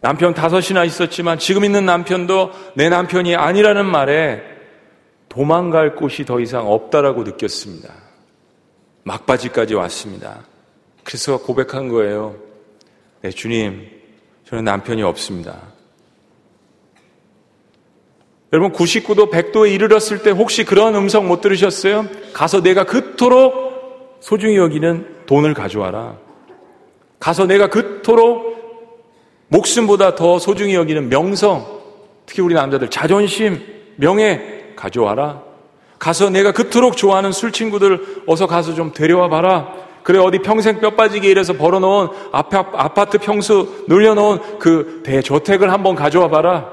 남편 0.00 0.32
다섯이나 0.32 0.84
있었지만 0.84 1.38
지금 1.38 1.66
있는 1.66 1.84
남편도 1.84 2.52
내 2.76 2.88
남편이 2.88 3.36
아니라는 3.36 3.84
말에 3.84 4.42
도망갈 5.28 5.96
곳이 5.96 6.24
더 6.24 6.40
이상 6.40 6.66
없다라고 6.66 7.24
느꼈습니다. 7.24 7.92
막바지까지 9.04 9.74
왔습니다. 9.74 10.38
그래서 11.04 11.38
고백한 11.38 11.88
거예요. 11.88 12.49
네, 13.22 13.30
주님, 13.30 13.86
저는 14.46 14.64
남편이 14.64 15.02
없습니다. 15.02 15.58
여러분, 18.52 18.72
99도 18.72 19.30
100도에 19.30 19.72
이르렀을 19.72 20.22
때 20.22 20.30
혹시 20.30 20.64
그런 20.64 20.94
음성 20.94 21.28
못 21.28 21.42
들으셨어요? 21.42 22.06
가서 22.32 22.62
내가 22.62 22.84
그토록 22.84 24.18
소중히 24.20 24.56
여기는 24.56 25.26
돈을 25.26 25.52
가져와라. 25.52 26.16
가서 27.18 27.46
내가 27.46 27.68
그토록 27.68 28.50
목숨보다 29.48 30.14
더 30.14 30.38
소중히 30.38 30.74
여기는 30.74 31.10
명성, 31.10 31.66
특히 32.24 32.40
우리 32.40 32.54
남자들 32.54 32.88
자존심, 32.88 33.60
명예 33.96 34.72
가져와라. 34.76 35.42
가서 35.98 36.30
내가 36.30 36.52
그토록 36.52 36.96
좋아하는 36.96 37.32
술 37.32 37.52
친구들 37.52 38.22
어서 38.26 38.46
가서 38.46 38.74
좀 38.74 38.92
데려와 38.92 39.28
봐라. 39.28 39.89
그래 40.02 40.18
어디 40.18 40.38
평생 40.38 40.80
뼈 40.80 40.90
빠지게 40.90 41.28
일해서 41.28 41.52
벌어놓은 41.52 42.08
아파트 42.32 43.18
평수 43.18 43.84
늘려놓은 43.88 44.58
그 44.58 45.02
대저택을 45.04 45.72
한번 45.72 45.94
가져와 45.94 46.28
봐라. 46.28 46.70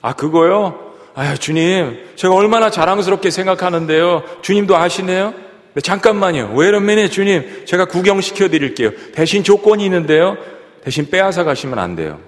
아 0.00 0.12
그거요? 0.14 0.92
아 1.14 1.34
주님 1.34 1.98
제가 2.16 2.34
얼마나 2.34 2.70
자랑스럽게 2.70 3.30
생각하는데요. 3.30 4.22
주님도 4.42 4.76
아시네요. 4.76 5.34
네, 5.74 5.80
잠깐만요. 5.80 6.52
왜 6.54 6.68
이러면 6.68 7.10
주님 7.10 7.64
제가 7.66 7.86
구경시켜 7.86 8.48
드릴게요. 8.48 8.90
대신 9.12 9.42
조건이 9.42 9.84
있는데요. 9.84 10.36
대신 10.82 11.08
빼앗아 11.08 11.44
가시면 11.44 11.78
안 11.78 11.96
돼요. 11.96 12.20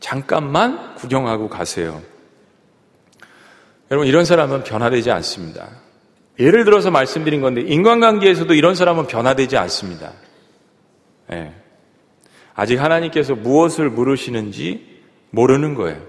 잠깐만 0.00 0.94
구경하고 0.96 1.48
가세요. 1.48 2.02
여러분 3.90 4.08
이런 4.08 4.24
사람은 4.24 4.64
변화되지 4.64 5.10
않습니다. 5.12 5.68
예를 6.38 6.64
들어서 6.64 6.90
말씀드린 6.90 7.40
건데 7.40 7.62
인간관계에서도 7.62 8.52
이런 8.54 8.74
사람은 8.74 9.06
변화되지 9.06 9.56
않습니다. 9.56 10.12
네. 11.28 11.52
아직 12.54 12.76
하나님께서 12.76 13.34
무엇을 13.34 13.90
물으시는지 13.90 15.02
모르는 15.30 15.74
거예요. 15.74 16.00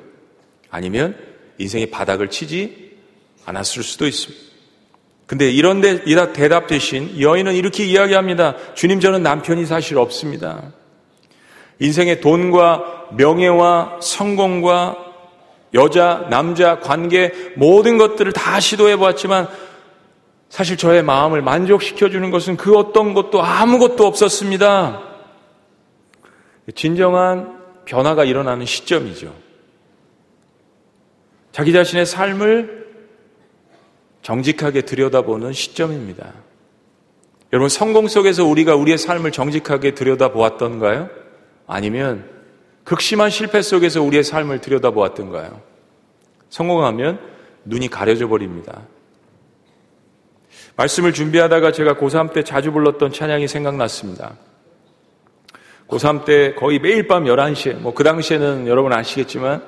아니면 0.70 1.16
인생의 1.58 1.88
바닥을 1.92 2.30
치지 2.30 2.98
않았을 3.46 3.84
수도 3.84 4.06
있습니다. 4.08 4.48
근데 5.26 5.52
이런 5.52 5.82
데 5.82 6.04
대답 6.34 6.68
대신 6.68 7.20
여인은 7.20 7.56
이렇게 7.56 7.84
이야기합니다. 7.86 8.56
주님 8.76 9.00
저는 9.00 9.24
남편이 9.24 9.66
사실 9.66 9.98
없습니다. 9.98 10.72
인생의 11.80 12.22
돈과 12.22 13.10
명예와 13.18 14.00
성공과 14.02 14.96
여자, 15.74 16.28
남자, 16.30 16.80
관계 16.80 17.34
모든 17.56 17.98
것들을 17.98 18.32
다 18.32 18.60
시도해 18.60 18.96
보았지만 18.96 19.50
사실 20.50 20.78
저의 20.78 21.04
마음을 21.04 21.42
만족시켜주는 21.42 22.32
것은 22.32 22.58
그 22.58 22.76
어떤 22.78 23.14
것도 23.14 23.42
아무것도 23.42 24.06
없었습니다. 24.06 25.04
진정한 26.76 27.58
변화가 27.86 28.24
일어나는 28.24 28.66
시점이죠. 28.66 29.34
자기 31.52 31.74
자신의 31.74 32.06
삶을 32.06 32.88
정직하게 34.22 34.82
들여다보는 34.82 35.54
시점입니다. 35.54 36.34
여러분, 37.54 37.70
성공 37.70 38.08
속에서 38.08 38.46
우리가 38.46 38.76
우리의 38.76 38.98
삶을 38.98 39.32
정직하게 39.32 39.96
들여다보았던가요? 39.96 41.10
아니면 41.66 42.30
극심한 42.84 43.30
실패 43.30 43.62
속에서 43.62 44.02
우리의 44.02 44.24
삶을 44.24 44.60
들여다보았던가요? 44.60 45.62
성공하면 46.50 47.20
눈이 47.66 47.90
가려져 47.90 48.28
버립니다. 48.28 48.84
말씀을 50.78 51.12
준비하다가 51.12 51.72
제가 51.72 51.96
고3 51.96 52.34
때 52.34 52.44
자주 52.44 52.72
불렀던 52.72 53.12
찬양이 53.12 53.48
생각났습니다. 53.48 54.38
고3 55.88 56.26
때 56.26 56.54
거의 56.54 56.80
매일 56.80 57.08
밤 57.08 57.26
11시에, 57.26 57.80
뭐 57.80 57.94
그 57.94 58.04
당시에는 58.04 58.68
여러분 58.68 58.94
아시겠지만, 58.94 59.64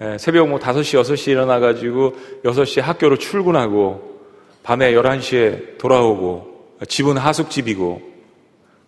예, 0.00 0.18
새벽 0.18 0.48
뭐 0.48 0.58
5시, 0.60 1.00
6시 1.00 1.32
일어나가지고 1.32 2.14
6시에 2.44 2.80
학교로 2.80 3.16
출근하고, 3.16 4.20
밤에 4.62 4.92
11시에 4.92 5.78
돌아오고, 5.78 6.76
집은 6.86 7.16
하숙집이고, 7.16 8.00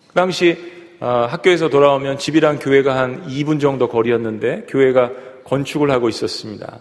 그 0.08 0.14
당시 0.14 0.72
어, 1.00 1.26
학교에서 1.28 1.68
돌아오면 1.68 2.18
집이랑 2.18 2.60
교회가 2.60 2.96
한 2.96 3.26
2분 3.26 3.60
정도 3.60 3.88
거리였는데, 3.88 4.66
교회가 4.68 5.10
건축을 5.44 5.90
하고 5.90 6.08
있었습니다. 6.08 6.80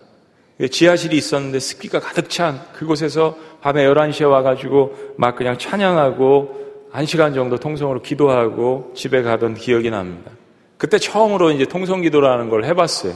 지하실이 0.71 1.17
있었는데 1.17 1.59
습기가 1.59 1.99
가득 1.99 2.29
찬 2.29 2.61
그곳에서 2.73 3.35
밤에 3.61 3.85
11시에 3.85 4.29
와가지고 4.29 5.15
막 5.17 5.35
그냥 5.35 5.57
찬양하고 5.57 6.63
한 6.91 7.05
시간 7.05 7.33
정도 7.33 7.57
통성으로 7.57 8.01
기도하고 8.01 8.91
집에 8.95 9.23
가던 9.23 9.55
기억이 9.55 9.89
납니다. 9.89 10.31
그때 10.77 10.99
처음으로 10.99 11.51
이제 11.51 11.65
통성 11.65 12.01
기도라는 12.01 12.49
걸 12.49 12.65
해봤어요. 12.65 13.13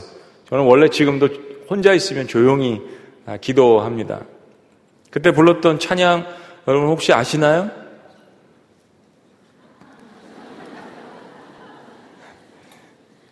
저는 0.48 0.64
원래 0.64 0.88
지금도 0.88 1.28
혼자 1.70 1.92
있으면 1.92 2.26
조용히 2.26 2.80
아, 3.26 3.36
기도합니다. 3.36 4.22
그때 5.10 5.30
불렀던 5.30 5.78
찬양 5.78 6.26
여러분 6.66 6.88
혹시 6.88 7.12
아시나요? 7.12 7.70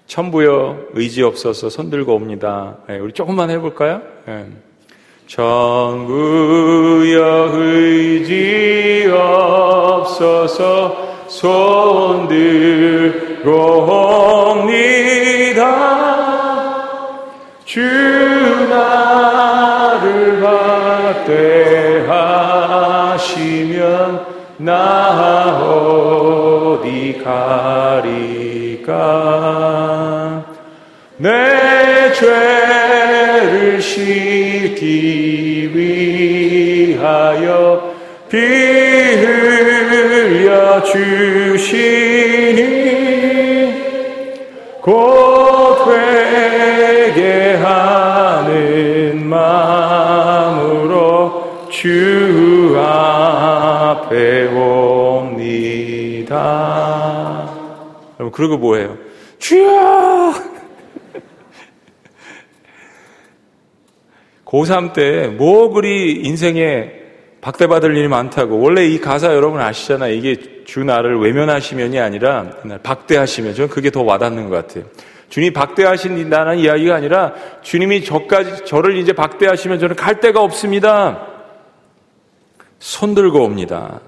천부여 0.07 0.79
의지 0.95 1.23
없어서 1.23 1.69
손 1.69 1.91
들고 1.91 2.15
옵니다. 2.15 2.79
네, 2.89 2.99
우리 2.99 3.13
조금만 3.13 3.51
해볼까요? 3.51 4.01
네. 4.27 4.47
천부여 5.27 6.07
의지 7.53 9.11
없어서 9.13 10.97
손 11.27 12.29
들고 12.29 13.51
옵니다. 14.61 15.97
주 17.65 17.81
나를 18.71 20.41
박대하시면 22.07 24.27
나 24.59 25.59
어디 25.61 27.21
가리까 27.25 28.87
내 28.87 29.66
죄를 32.19 33.81
씻기 33.83 35.71
위하여 36.97 37.95
피 38.31 38.39
흘려 39.19 40.83
주시니 40.83 41.77
곧 44.81 45.91
회개 45.91 47.57
하는 47.63 49.23
마음으로 49.27 50.87
주 51.71 52.75
앞에 52.81 54.47
옵니다. 54.47 55.57
여러분 58.19 58.33
그러고 58.33 58.57
뭐해요? 58.57 58.97
주여! 59.39 59.76
고3 64.57 64.93
때 64.93 65.29
뭐 65.29 65.71
그리 65.71 66.23
인생에 66.25 66.93
박대받을 67.41 67.97
일이 67.97 68.09
많다고. 68.09 68.59
원래 68.59 68.87
이 68.87 69.01
가사 69.01 69.35
여러분 69.35 69.61
아시잖아요. 69.61 70.13
이게 70.15 70.65
주 70.65 70.83
나를 70.83 71.21
외면하시면이 71.21 71.99
아니라 72.01 72.51
박대하시면. 72.83 73.55
저는 73.55 73.69
그게 73.69 73.91
더 73.91 74.03
와닿는 74.03 74.49
것 74.49 74.67
같아요. 74.67 74.85
주님이 75.29 75.53
박대하신다는 75.53 76.59
이야기가 76.59 76.95
아니라 76.95 77.35
주님이 77.63 78.05
저까지, 78.05 78.65
저를 78.65 78.97
이제 78.97 79.13
박대하시면 79.13 79.79
저는 79.79 79.97
갈 79.97 80.21
데가 80.21 80.41
없습니다. 80.41 81.27
손들고 82.79 83.43
옵니다. 83.43 84.01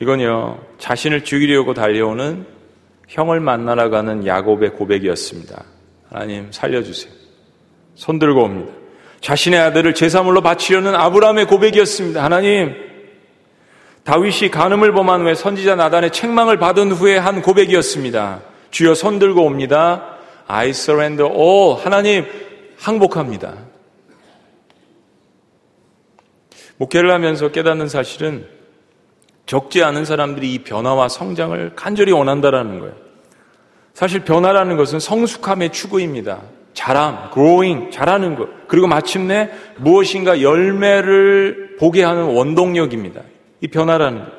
이건요, 0.00 0.58
자신을 0.78 1.24
죽이려고 1.24 1.74
달려오는 1.74 2.46
형을 3.08 3.40
만나러 3.40 3.88
가는 3.90 4.26
야곱의 4.26 4.70
고백이었습니다. 4.70 5.64
하나님 6.10 6.50
살려주세요. 6.50 7.21
손들고 7.94 8.42
옵니다. 8.42 8.72
자신의 9.20 9.60
아들을 9.60 9.94
제사물로 9.94 10.40
바치려는 10.40 10.94
아브라함의 10.94 11.46
고백이었습니다. 11.46 12.22
하나님, 12.22 12.74
다윗이 14.04 14.50
간음을 14.50 14.92
범한 14.92 15.22
후에 15.22 15.34
선지자 15.34 15.76
나단의 15.76 16.10
책망을 16.10 16.58
받은 16.58 16.90
후에 16.90 17.16
한 17.18 17.40
고백이었습니다. 17.40 18.42
주여 18.70 18.94
손들고 18.94 19.44
옵니다. 19.44 20.16
I 20.48 20.70
surrender 20.70 21.32
all. 21.32 21.80
하나님, 21.82 22.26
항복합니다. 22.78 23.54
목회를 26.78 27.12
하면서 27.12 27.52
깨닫는 27.52 27.88
사실은 27.88 28.48
적지 29.46 29.84
않은 29.84 30.04
사람들이 30.04 30.52
이 30.52 30.58
변화와 30.64 31.08
성장을 31.08 31.74
간절히 31.76 32.10
원한다라는 32.10 32.80
거예요. 32.80 32.94
사실 33.94 34.24
변화라는 34.24 34.76
것은 34.76 34.98
성숙함의 34.98 35.70
추구입니다. 35.70 36.40
자람, 36.74 37.30
growing, 37.32 37.90
자라는 37.90 38.36
것. 38.36 38.48
그리고 38.68 38.86
마침내 38.86 39.50
무엇인가 39.76 40.40
열매를 40.40 41.76
보게 41.78 42.02
하는 42.02 42.34
원동력입니다. 42.34 43.20
이 43.60 43.68
변화라는 43.68 44.24
것. 44.24 44.30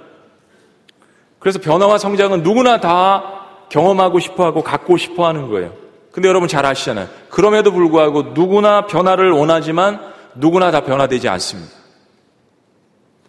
그래서 1.40 1.60
변화와 1.60 1.98
성장은 1.98 2.44
누구나 2.44 2.80
다 2.80 3.42
경험하고 3.70 4.20
싶어 4.20 4.46
하고 4.46 4.64
갖고 4.64 4.98
싶어 4.98 5.28
하는 5.28 5.50
거예요. 5.50 5.74
근데 6.12 6.30
여러분 6.30 6.48
잘 6.48 6.66
아시잖아요. 6.66 7.08
그럼에도 7.30 7.72
불구하고 7.72 8.34
누구나 8.34 8.86
변화를 8.86 9.32
원하지만 9.32 10.00
누구나 10.36 10.72
다 10.72 10.82
변화되지 10.82 11.28
않습니다. 11.28 11.72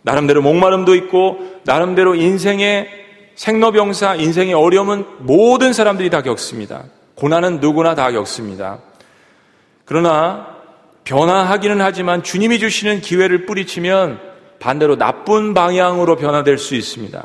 나름대로 0.02 0.42
목마름도 0.42 0.94
있고, 0.96 1.38
나름대로 1.64 2.14
인생의 2.14 2.88
생로병사, 3.36 4.16
인생의 4.16 4.52
어려움은 4.52 5.06
모든 5.20 5.72
사람들이 5.72 6.10
다 6.10 6.22
겪습니다. 6.22 6.84
고난은 7.14 7.60
누구나 7.60 7.94
다 7.94 8.12
겪습니다. 8.12 8.80
그러나 9.84 10.54
변화하기는 11.04 11.80
하지만 11.80 12.22
주님이 12.22 12.58
주시는 12.58 13.00
기회를 13.00 13.46
뿌리치면 13.46 14.20
반대로 14.58 14.96
나쁜 14.96 15.52
방향으로 15.52 16.16
변화될 16.16 16.56
수 16.58 16.74
있습니다. 16.74 17.24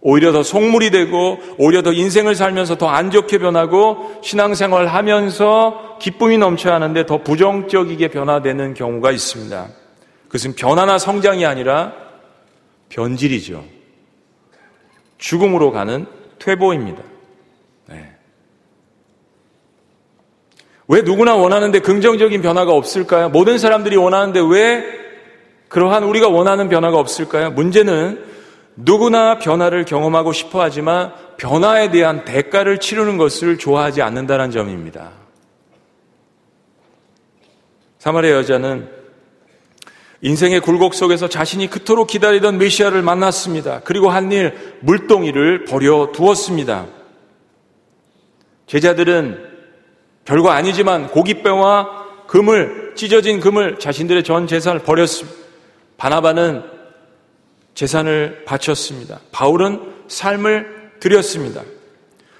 오히려 0.00 0.32
더 0.32 0.42
속물이 0.42 0.90
되고 0.90 1.38
오히려 1.58 1.82
더 1.82 1.92
인생을 1.92 2.34
살면서 2.34 2.76
더 2.76 2.88
안 2.88 3.10
좋게 3.10 3.38
변하고 3.38 4.20
신앙생활 4.22 4.86
하면서 4.86 5.98
기쁨이 6.00 6.38
넘쳐야 6.38 6.74
하는데 6.74 7.06
더 7.06 7.22
부정적이게 7.22 8.08
변화되는 8.08 8.74
경우가 8.74 9.10
있습니다. 9.12 9.68
그것은 10.26 10.54
변화나 10.54 10.98
성장이 10.98 11.46
아니라 11.46 11.92
변질이죠. 12.88 13.64
죽음으로 15.18 15.72
가는 15.72 16.06
퇴보입니다. 16.38 17.02
왜 20.88 21.02
누구나 21.02 21.34
원하는데 21.36 21.78
긍정적인 21.80 22.40
변화가 22.40 22.72
없을까요? 22.72 23.28
모든 23.28 23.58
사람들이 23.58 23.96
원하는데 23.96 24.40
왜 24.50 24.84
그러한 25.68 26.02
우리가 26.04 26.28
원하는 26.28 26.70
변화가 26.70 26.98
없을까요? 26.98 27.50
문제는 27.50 28.24
누구나 28.74 29.38
변화를 29.38 29.84
경험하고 29.84 30.32
싶어 30.32 30.62
하지만 30.62 31.12
변화에 31.36 31.90
대한 31.90 32.24
대가를 32.24 32.78
치르는 32.78 33.18
것을 33.18 33.58
좋아하지 33.58 34.00
않는다는 34.00 34.50
점입니다. 34.50 35.10
사마리아 37.98 38.32
여자는 38.36 38.88
인생의 40.22 40.60
굴곡 40.60 40.94
속에서 40.94 41.28
자신이 41.28 41.68
그토록 41.68 42.06
기다리던 42.08 42.56
메시아를 42.58 43.02
만났습니다. 43.02 43.82
그리고 43.84 44.08
한 44.08 44.32
일 44.32 44.54
물동이를 44.80 45.64
버려 45.64 46.10
두었습니다. 46.12 46.86
제자들은 48.66 49.47
별거 50.28 50.50
아니지만 50.50 51.08
고깃배와 51.08 52.26
금을 52.26 52.92
찢어진 52.96 53.40
금을 53.40 53.78
자신들의 53.78 54.24
전 54.24 54.46
재산을 54.46 54.80
버렸습니다. 54.80 55.38
바나바는 55.96 56.64
재산을 57.72 58.44
바쳤습니다. 58.44 59.20
바울은 59.32 59.80
삶을 60.06 60.90
드렸습니다. 61.00 61.62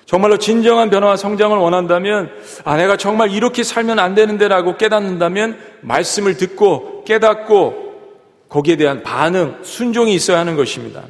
정말로 0.04 0.36
진정한 0.36 0.90
변화와 0.90 1.16
성장을 1.16 1.56
원한다면 1.56 2.30
아 2.64 2.76
내가 2.76 2.98
정말 2.98 3.30
이렇게 3.30 3.62
살면 3.62 3.98
안 3.98 4.14
되는데라고 4.14 4.76
깨닫는다면 4.76 5.58
말씀을 5.80 6.36
듣고 6.36 7.04
깨닫고 7.04 7.88
거기에 8.50 8.76
대한 8.76 9.02
반응, 9.02 9.60
순종이 9.62 10.14
있어야 10.14 10.38
하는 10.38 10.56
것입니다. 10.56 11.04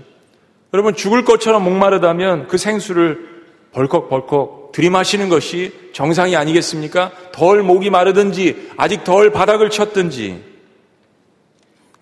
여러분 0.73 0.95
죽을 0.95 1.25
것처럼 1.25 1.64
목마르다면 1.64 2.47
그 2.47 2.57
생수를 2.57 3.27
벌컥벌컥 3.73 4.58
들이마시는 4.72 5.28
것이 5.28 5.72
정상이 5.92 6.37
아니겠습니까? 6.37 7.12
덜 7.33 7.62
목이 7.62 7.90
마르든지 7.90 8.70
아직 8.76 9.04
덜 9.04 9.31
바닥을 9.31 9.70
쳤든지 9.70 10.42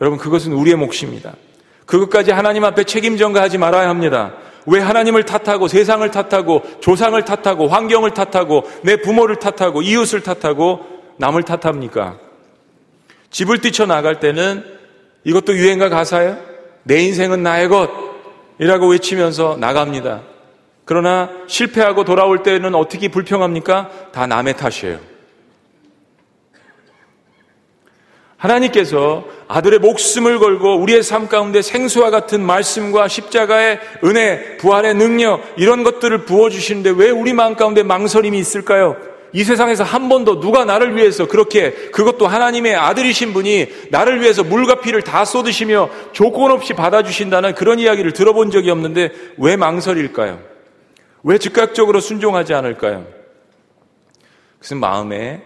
여러분 0.00 0.18
그것은 0.18 0.52
우리의 0.52 0.76
몫입니다. 0.76 1.34
그것까지 1.86 2.32
하나님 2.32 2.64
앞에 2.64 2.84
책임 2.84 3.16
전가하지 3.16 3.58
말아야 3.58 3.88
합니다. 3.88 4.34
왜 4.66 4.80
하나님을 4.80 5.24
탓하고 5.24 5.68
세상을 5.68 6.08
탓하고 6.10 6.62
조상을 6.80 7.24
탓하고 7.24 7.68
환경을 7.68 8.10
탓하고 8.10 8.64
내 8.82 8.96
부모를 8.96 9.36
탓하고 9.36 9.82
이웃을 9.82 10.22
탓하고 10.22 10.84
남을 11.18 11.44
탓합니까? 11.44 12.18
집을 13.30 13.58
뛰쳐 13.58 13.86
나갈 13.86 14.18
때는 14.20 14.64
이것도 15.24 15.56
유행가 15.56 15.88
가사예요? 15.88 16.38
내 16.82 17.02
인생은 17.02 17.42
나의 17.42 17.68
것! 17.68 17.90
이라고 18.58 18.88
외치면서 18.88 19.56
나갑니다. 19.60 20.22
그러나 20.86 21.28
실패하고 21.48 22.04
돌아올 22.04 22.44
때는 22.44 22.74
어떻게 22.76 23.08
불평합니까? 23.08 23.90
다 24.12 24.26
남의 24.26 24.56
탓이에요. 24.56 25.00
하나님께서 28.36 29.24
아들의 29.48 29.80
목숨을 29.80 30.38
걸고 30.38 30.76
우리의 30.76 31.02
삶 31.02 31.28
가운데 31.28 31.60
생수와 31.60 32.10
같은 32.10 32.40
말씀과 32.40 33.08
십자가의 33.08 33.80
은혜, 34.04 34.56
부활의 34.58 34.94
능력, 34.94 35.42
이런 35.56 35.82
것들을 35.82 36.24
부어주시는데 36.24 36.90
왜 36.96 37.10
우리 37.10 37.32
마음 37.32 37.56
가운데 37.56 37.82
망설임이 37.82 38.38
있을까요? 38.38 38.96
이 39.32 39.42
세상에서 39.42 39.82
한 39.82 40.08
번도 40.08 40.38
누가 40.38 40.64
나를 40.64 40.96
위해서 40.96 41.26
그렇게 41.26 41.72
그것도 41.90 42.28
하나님의 42.28 42.76
아들이신 42.76 43.32
분이 43.32 43.66
나를 43.90 44.20
위해서 44.20 44.44
물과 44.44 44.76
피를 44.76 45.02
다 45.02 45.24
쏟으시며 45.24 45.90
조건 46.12 46.52
없이 46.52 46.74
받아주신다는 46.74 47.56
그런 47.56 47.80
이야기를 47.80 48.12
들어본 48.12 48.52
적이 48.52 48.70
없는데 48.70 49.10
왜 49.38 49.56
망설일까요? 49.56 50.55
왜 51.26 51.38
즉각적으로 51.38 51.98
순종하지 51.98 52.54
않을까요? 52.54 53.04
그것은 54.60 54.78
마음에 54.78 55.42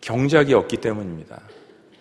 경작이 0.00 0.52
없기 0.54 0.78
때문입니다. 0.78 1.40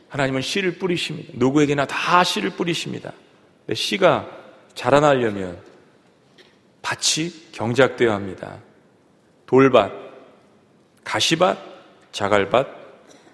하나님은 0.09 0.41
씨를 0.41 0.79
뿌리십니다. 0.79 1.31
누구에게나 1.35 1.85
다 1.85 2.23
씨를 2.23 2.49
뿌리십니다. 2.49 3.13
근데 3.59 3.75
씨가 3.75 4.27
자라나려면 4.73 5.59
밭이 6.81 7.51
경작되어야 7.51 8.15
합니다. 8.15 8.57
돌밭, 9.45 9.91
가시밭, 11.03 11.57
자갈밭, 12.11 12.67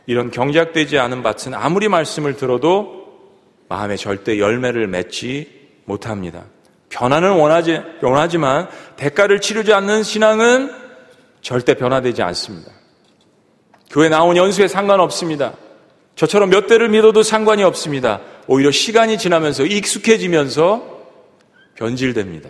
이런 0.08 0.30
경작되지 0.30 1.00
않은 1.00 1.24
밭은 1.24 1.54
아무리 1.54 1.88
말씀을 1.88 2.36
들어도 2.36 3.30
마음에 3.70 3.96
절대 3.96 4.40
열매를 4.40 4.88
맺지 4.88 5.82
못합니다. 5.86 6.44
변화는 6.90 7.32
원하지, 7.32 7.82
원하지만 8.02 8.68
대가를 8.96 9.42
치르지 9.42 9.74
않는 9.74 10.04
신앙은 10.04 10.72
절대 11.42 11.76
변화되지 11.76 12.22
않습니다. 12.24 12.72
교회 13.90 14.10
나온 14.10 14.36
연수에 14.36 14.68
상관없습니다. 14.68 15.54
저처럼 16.16 16.50
몇 16.50 16.68
대를 16.68 16.90
믿어도 16.90 17.24
상관이 17.24 17.64
없습니다. 17.64 18.20
오히려 18.48 18.72
시간이 18.72 19.18
지나면서 19.18 19.66
익숙해지면서 19.66 21.00
변질됩니다. 21.76 22.50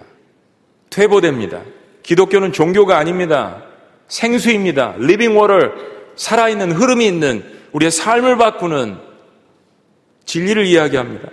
퇴보됩니다. 0.90 1.62
기독교는 2.02 2.52
종교가 2.52 2.98
아닙니다. 2.98 3.64
생수입니다. 4.08 4.96
living 4.98 5.38
water를 5.38 5.72
살아있는 6.16 6.72
흐름이 6.72 7.06
있는 7.06 7.44
우리의 7.72 7.92
삶을 7.92 8.38
바꾸는 8.38 8.98
진리를 10.26 10.66
이야기합니다. 10.66 11.30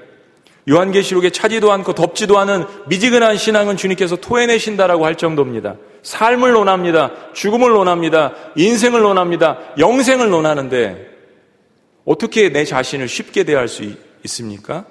요한계시록에 0.68 1.31
차지도 1.31 1.70
않고 1.72 1.94
덥지도 1.94 2.38
않은 2.38 2.64
미지근한 2.88 3.37
신앙은 3.37 3.76
주님께서 3.76 4.16
토해내신다라고 4.16 5.05
할 5.05 5.14
정도입니다. 5.14 5.76
삶을 6.02 6.52
논합니다. 6.52 7.12
죽음을 7.35 7.70
논합니다. 7.70 8.35
인생을 8.57 9.00
논합니다. 9.00 9.59
영생을 9.79 10.29
논하는데 10.31 11.07
어떻게 12.05 12.48
내 12.48 12.64
자신을 12.64 13.09
쉽게 13.09 13.44
대할 13.44 13.68
수 13.68 13.85
있습니까? 14.24 14.87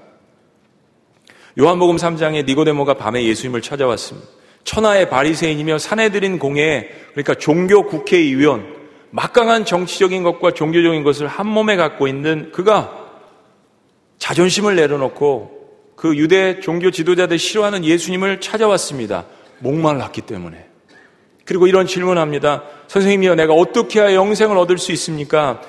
요한복음 1.57 1.95
3장에 1.95 2.45
니고데모가 2.45 2.95
밤에 2.95 3.23
예수님을 3.23 3.61
찾아왔습니다. 3.61 4.27
천하의 4.65 5.09
바리새인이며 5.09 5.77
사내들인 5.77 6.39
공예 6.39 6.89
그러니까 7.11 7.35
종교 7.35 7.85
국회의원 7.85 8.75
막강한 9.11 9.63
정치적인 9.63 10.23
것과 10.23 10.51
종교적인 10.51 11.03
것을 11.03 11.27
한 11.27 11.47
몸에 11.47 11.77
갖고 11.77 12.07
있는 12.07 12.51
그가 12.51 13.05
자존심을 14.17 14.75
내려놓고 14.75 15.54
그 15.95 16.15
유대 16.17 16.59
종교 16.59 16.91
지도자들 16.91 17.39
싫어하는 17.39 17.85
예수님을 17.85 18.41
찾아왔습니다. 18.41 19.25
목말랐기 19.59 20.21
때문에. 20.21 20.65
그리고 21.45 21.67
이런 21.67 21.87
질문합니다. 21.87 22.63
선생님이여 22.87 23.35
내가 23.35 23.53
어떻게 23.53 24.01
해야 24.01 24.13
영생을 24.13 24.57
얻을 24.57 24.77
수 24.77 24.91
있습니까? 24.93 25.61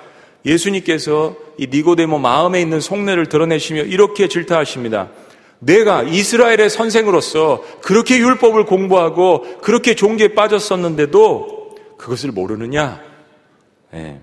예수님께서 0.45 1.37
이 1.59 1.69
니고데모 1.71 2.19
마음에 2.19 2.61
있는 2.61 2.81
속내를 2.81 3.27
드러내시며 3.27 3.83
이렇게 3.83 4.29
질타하십니다. 4.29 5.11
내가 5.59 6.03
이스라엘의 6.03 6.71
선생으로서 6.71 7.63
그렇게 7.83 8.19
율법을 8.19 8.65
공부하고 8.65 9.59
그렇게 9.61 9.95
종교에 9.95 10.29
빠졌었는데도 10.29 11.77
그것을 11.97 12.31
모르느냐? 12.33 13.03
네. 13.93 14.21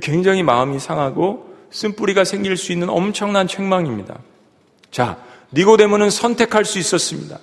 굉장히 0.00 0.42
마음이 0.42 0.78
상하고 0.78 1.54
쓴뿌리가 1.70 2.24
생길 2.24 2.56
수 2.56 2.72
있는 2.72 2.88
엄청난 2.88 3.46
책망입니다. 3.46 4.18
자, 4.94 5.16
니고데모는 5.54 6.08
선택할 6.08 6.64
수 6.64 6.78
있었습니다. 6.78 7.40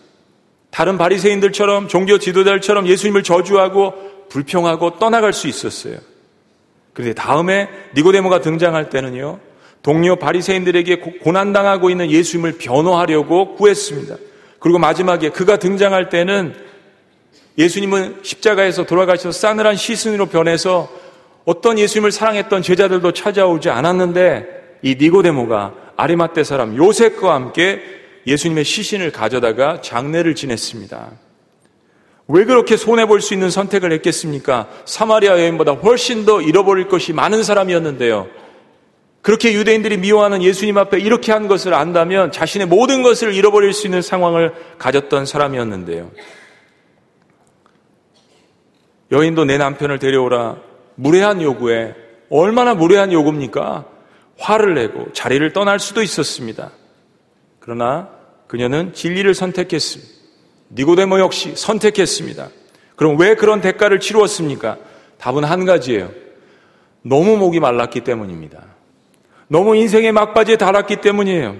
다른 0.69 0.97
바리새인들처럼 0.97 1.89
종교 1.89 2.17
지도자들처럼 2.17 2.87
예수님을 2.87 3.23
저주하고 3.23 3.93
불평하고 4.29 4.99
떠나갈 4.99 5.33
수 5.33 5.49
있었어요. 5.49 5.97
그런데 6.93 7.13
다음에 7.13 7.67
니고데모가 7.93 8.39
등장할 8.39 8.89
때는요. 8.89 9.41
동료 9.83 10.15
바리새인들에게 10.15 10.99
고난당하고 11.23 11.89
있는 11.89 12.09
예수님을 12.09 12.53
변호하려고 12.53 13.55
구했습니다. 13.55 14.15
그리고 14.59 14.79
마지막에 14.79 15.27
그가 15.27 15.57
등장할 15.57 16.07
때는 16.07 16.55
예수님은 17.57 18.19
십자가에서 18.23 18.85
돌아가셔서 18.85 19.37
싸늘한 19.37 19.75
시순으로 19.75 20.27
변해서 20.27 20.89
어떤 21.43 21.77
예수님을 21.77 22.13
사랑했던 22.13 22.61
제자들도 22.61 23.11
찾아오지 23.11 23.69
않았는데 23.69 24.79
이 24.83 24.95
니고데모가 24.97 25.80
아리마떼 25.97 26.43
사람 26.43 26.75
요셉과 26.75 27.33
함께 27.33 27.81
예수님의 28.27 28.63
시신을 28.63 29.11
가져다가 29.11 29.81
장례를 29.81 30.35
지냈습니다. 30.35 31.11
왜 32.27 32.45
그렇게 32.45 32.77
손해볼 32.77 33.21
수 33.21 33.33
있는 33.33 33.49
선택을 33.49 33.91
했겠습니까? 33.93 34.69
사마리아 34.85 35.39
여인보다 35.39 35.73
훨씬 35.73 36.25
더 36.25 36.41
잃어버릴 36.41 36.87
것이 36.87 37.13
많은 37.13 37.43
사람이었는데요. 37.43 38.27
그렇게 39.21 39.53
유대인들이 39.53 39.97
미워하는 39.97 40.41
예수님 40.41 40.77
앞에 40.77 40.99
이렇게 40.99 41.31
한 41.31 41.47
것을 41.47 41.73
안다면 41.73 42.31
자신의 42.31 42.67
모든 42.67 43.03
것을 43.03 43.33
잃어버릴 43.33 43.73
수 43.73 43.85
있는 43.85 44.01
상황을 44.01 44.53
가졌던 44.79 45.25
사람이었는데요. 45.25 46.11
여인도 49.11 49.45
내 49.45 49.57
남편을 49.57 49.99
데려오라. 49.99 50.57
무례한 50.95 51.41
요구에 51.41 51.93
얼마나 52.29 52.73
무례한 52.73 53.11
요구입니까? 53.11 53.85
화를 54.41 54.73
내고 54.73 55.13
자리를 55.13 55.53
떠날 55.53 55.79
수도 55.79 56.01
있었습니다. 56.01 56.71
그러나 57.59 58.09
그녀는 58.47 58.93
진리를 58.93 59.33
선택했습니다. 59.33 60.11
니고데모 60.73 61.19
역시 61.19 61.55
선택했습니다. 61.55 62.49
그럼 62.95 63.19
왜 63.19 63.35
그런 63.35 63.61
대가를 63.61 63.99
치루었습니까? 63.99 64.77
답은 65.19 65.43
한 65.43 65.65
가지예요. 65.65 66.11
너무 67.03 67.37
목이 67.37 67.59
말랐기 67.59 68.01
때문입니다. 68.01 68.63
너무 69.47 69.75
인생의 69.75 70.11
막바지에 70.11 70.57
달았기 70.57 70.97
때문이에요. 70.97 71.55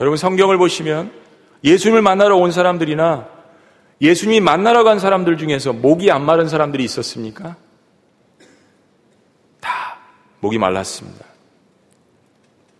여러분 0.00 0.16
성경을 0.16 0.58
보시면 0.58 1.12
예수님을 1.64 2.02
만나러 2.02 2.36
온 2.36 2.52
사람들이나 2.52 3.28
예수님이 4.00 4.40
만나러 4.40 4.82
간 4.82 4.98
사람들 4.98 5.36
중에서 5.36 5.72
목이 5.72 6.10
안 6.10 6.24
마른 6.24 6.48
사람들이 6.48 6.82
있었습니까? 6.84 7.56
다 9.60 9.98
목이 10.40 10.58
말랐습니다. 10.58 11.29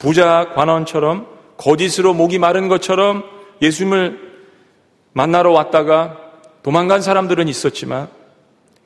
부자 0.01 0.53
관원처럼 0.55 1.29
거짓으로 1.57 2.15
목이 2.15 2.39
마른 2.39 2.67
것처럼 2.69 3.23
예수님을 3.63 4.19
만나러 5.13 5.53
왔다가 5.53 6.17
도망간 6.63 7.03
사람들은 7.03 7.47
있었지만 7.47 8.09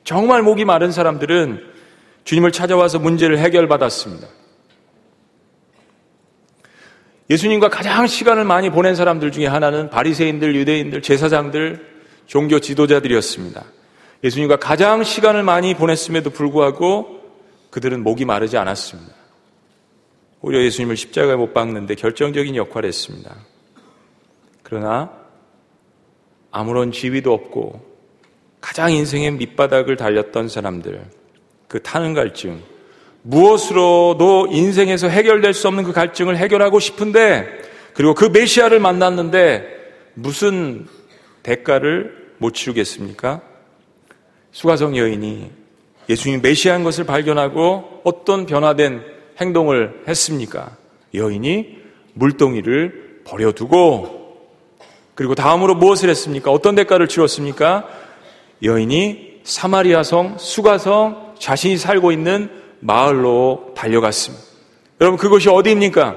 정말 0.03 0.43
목이 0.43 0.65
마른 0.65 0.91
사람들은 0.91 1.73
주님을 2.25 2.51
찾아와서 2.51 2.99
문제를 2.99 3.39
해결받았습니다. 3.39 4.27
예수님과 7.29 7.69
가장 7.69 8.05
시간을 8.05 8.43
많이 8.43 8.69
보낸 8.69 8.93
사람들 8.93 9.31
중에 9.31 9.47
하나는 9.47 9.89
바리새인들, 9.89 10.55
유대인들, 10.55 11.01
제사장들, 11.01 11.95
종교 12.27 12.59
지도자들이었습니다. 12.59 13.63
예수님과 14.23 14.57
가장 14.57 15.03
시간을 15.03 15.43
많이 15.43 15.75
보냈음에도 15.75 16.29
불구하고 16.29 17.21
그들은 17.71 18.03
목이 18.03 18.25
마르지 18.25 18.57
않았습니다. 18.57 19.14
오히려 20.45 20.63
예수님을 20.63 20.95
십자가에 20.95 21.35
못 21.35 21.55
박는데 21.55 21.95
결정적인 21.95 22.55
역할을 22.55 22.87
했습니다. 22.87 23.35
그러나 24.61 25.11
아무런 26.51 26.91
지위도 26.91 27.33
없고 27.33 27.83
가장 28.61 28.91
인생의 28.91 29.31
밑바닥을 29.31 29.95
달렸던 29.95 30.47
사람들, 30.47 31.03
그 31.67 31.81
타는 31.81 32.13
갈증, 32.13 32.61
무엇으로도 33.23 34.49
인생에서 34.51 35.07
해결될 35.07 35.55
수 35.55 35.67
없는 35.67 35.83
그 35.83 35.93
갈증을 35.93 36.37
해결하고 36.37 36.79
싶은데, 36.79 37.47
그리고 37.95 38.13
그 38.13 38.25
메시아를 38.25 38.79
만났는데 38.79 39.65
무슨 40.13 40.85
대가를 41.41 42.33
못 42.37 42.53
치르겠습니까? 42.53 43.41
수가성 44.51 44.95
여인이 44.95 45.51
예수님 46.07 46.43
메시아인 46.43 46.83
것을 46.83 47.03
발견하고 47.03 48.01
어떤 48.03 48.45
변화된 48.45 49.14
행동을 49.39 50.03
했습니까? 50.07 50.75
여인이 51.13 51.77
물동이를 52.13 53.21
버려두고 53.25 54.25
그리고 55.15 55.33
다음으로 55.33 55.75
무엇을 55.75 56.09
했습니까? 56.09 56.51
어떤 56.51 56.75
대가를 56.75 57.07
치렀습니까? 57.07 57.87
여인이 58.63 59.41
사마리아성, 59.43 60.37
수가성, 60.37 61.35
자신이 61.39 61.77
살고 61.77 62.11
있는 62.11 62.49
마을로 62.81 63.73
달려갔습니다. 63.75 64.43
여러분, 65.01 65.17
그것이 65.17 65.49
어디입니까? 65.49 66.15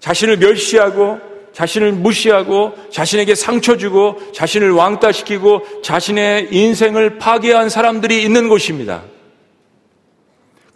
자신을 0.00 0.38
멸시하고, 0.38 1.18
자신을 1.52 1.92
무시하고, 1.92 2.74
자신에게 2.90 3.34
상처 3.34 3.76
주고, 3.76 4.20
자신을 4.32 4.72
왕따시키고, 4.72 5.82
자신의 5.82 6.48
인생을 6.52 7.18
파괴한 7.18 7.68
사람들이 7.68 8.22
있는 8.22 8.48
곳입니다. 8.48 9.02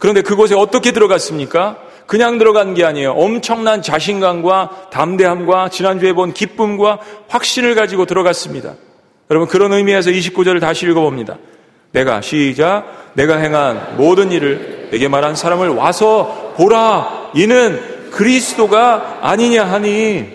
그런데 0.03 0.21
그곳에 0.21 0.53
어떻게 0.53 0.91
들어갔습니까? 0.91 1.77
그냥 2.07 2.37
들어간 2.37 2.73
게 2.73 2.83
아니에요. 2.83 3.13
엄청난 3.13 3.81
자신감과 3.81 4.89
담대함과 4.91 5.69
지난주에 5.69 6.11
본 6.11 6.33
기쁨과 6.33 6.99
확신을 7.29 7.73
가지고 7.73 8.05
들어갔습니다. 8.05 8.73
여러분 9.31 9.47
그런 9.47 9.71
의미에서 9.71 10.09
29절을 10.09 10.59
다시 10.59 10.87
읽어봅니다. 10.87 11.37
내가 11.93 12.19
시작 12.19 13.13
내가 13.13 13.37
행한 13.37 13.95
모든 13.95 14.33
일을 14.33 14.89
내게 14.91 15.07
말한 15.07 15.37
사람을 15.37 15.69
와서 15.69 16.53
보라 16.57 17.31
이는 17.33 18.11
그리스도가 18.11 19.19
아니냐 19.21 19.63
하니 19.63 20.27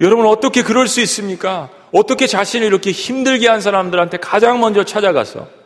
여러분 0.00 0.26
어떻게 0.26 0.62
그럴 0.62 0.86
수 0.86 1.00
있습니까? 1.00 1.70
어떻게 1.90 2.28
자신을 2.28 2.68
이렇게 2.68 2.92
힘들게 2.92 3.48
한 3.48 3.60
사람들한테 3.60 4.18
가장 4.18 4.60
먼저 4.60 4.84
찾아가서 4.84 5.57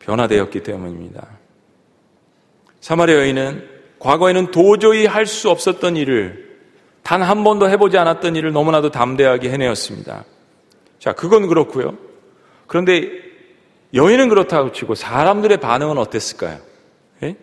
변화되었기 0.00 0.62
때문입니다. 0.62 1.26
사마리아 2.80 3.16
여인은 3.16 3.68
과거에는 3.98 4.50
도저히 4.50 5.06
할 5.06 5.26
수 5.26 5.50
없었던 5.50 5.96
일을 5.96 6.50
단 7.02 7.22
한 7.22 7.44
번도 7.44 7.68
해보지 7.70 7.98
않았던 7.98 8.36
일을 8.36 8.52
너무나도 8.52 8.90
담대하게 8.90 9.50
해내었습니다. 9.50 10.24
자, 10.98 11.12
그건 11.12 11.46
그렇고요. 11.48 11.96
그런데 12.66 13.10
여인은 13.94 14.28
그렇다고 14.28 14.72
치고 14.72 14.94
사람들의 14.94 15.58
반응은 15.58 15.98
어땠을까요? 15.98 16.58
예? 17.22 17.36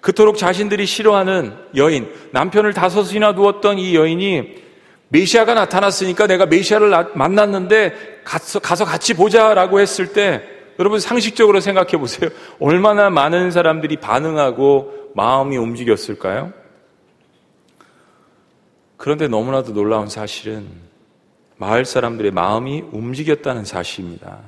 그토록 0.00 0.36
자신들이 0.36 0.84
싫어하는 0.86 1.56
여인, 1.76 2.12
남편을 2.32 2.74
다섯이나 2.74 3.34
두었던 3.34 3.78
이 3.78 3.94
여인이 3.96 4.64
메시아가 5.08 5.54
나타났으니까 5.54 6.26
내가 6.26 6.46
메시아를 6.46 6.90
만났는데 7.14 8.20
가서, 8.24 8.58
가서 8.58 8.84
같이 8.84 9.14
보자라고 9.14 9.80
했을 9.80 10.12
때 10.12 10.42
여러분 10.78 11.00
상식적으로 11.00 11.60
생각해 11.60 11.92
보세요. 11.92 12.30
얼마나 12.60 13.10
많은 13.10 13.50
사람들이 13.50 13.96
반응하고 13.96 15.12
마음이 15.14 15.56
움직였을까요? 15.56 16.52
그런데 18.96 19.28
너무나도 19.28 19.72
놀라운 19.72 20.08
사실은 20.08 20.66
마을 21.56 21.84
사람들의 21.84 22.30
마음이 22.32 22.84
움직였다는 22.92 23.64
사실입니다. 23.64 24.38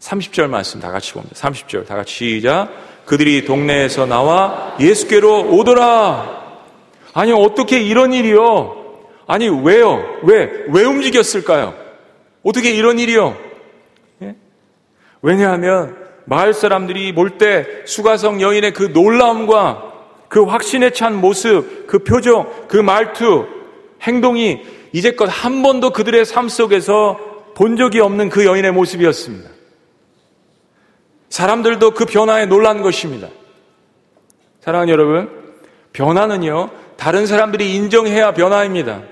30절 0.00 0.48
말씀 0.48 0.80
다 0.80 0.90
같이 0.90 1.12
봅니다. 1.12 1.34
30절 1.36 1.86
다 1.86 1.96
같이 1.96 2.36
시작. 2.36 2.70
그들이 3.04 3.44
동네에서 3.44 4.06
나와 4.06 4.76
예수께로 4.80 5.54
오더라. 5.56 6.42
아니 7.14 7.32
어떻게 7.32 7.80
이런 7.80 8.12
일이요? 8.12 8.76
아니 9.26 9.48
왜요? 9.48 10.02
왜? 10.22 10.64
왜 10.68 10.84
움직였을까요? 10.84 11.74
어떻게 12.42 12.70
이런 12.72 12.98
일이요? 12.98 13.36
왜냐하면 15.22 15.96
마을 16.24 16.52
사람들이 16.52 17.14
볼때 17.14 17.82
수가성 17.86 18.40
여인의 18.40 18.72
그 18.72 18.90
놀라움과 18.92 19.92
그 20.28 20.44
확신에 20.44 20.90
찬 20.90 21.20
모습, 21.20 21.86
그 21.86 22.00
표정, 22.00 22.50
그 22.68 22.76
말투, 22.76 23.46
행동이 24.02 24.62
이제껏 24.92 25.28
한 25.30 25.62
번도 25.62 25.90
그들의 25.90 26.24
삶 26.24 26.48
속에서 26.48 27.18
본 27.54 27.76
적이 27.76 28.00
없는 28.00 28.30
그 28.30 28.44
여인의 28.44 28.72
모습이었습니다. 28.72 29.50
사람들도 31.28 31.92
그 31.92 32.04
변화에 32.04 32.46
놀란 32.46 32.82
것입니다. 32.82 33.28
사랑하는 34.60 34.92
여러분, 34.92 35.30
변화는요, 35.92 36.70
다른 36.96 37.26
사람들이 37.26 37.74
인정해야 37.74 38.32
변화입니다. 38.32 39.02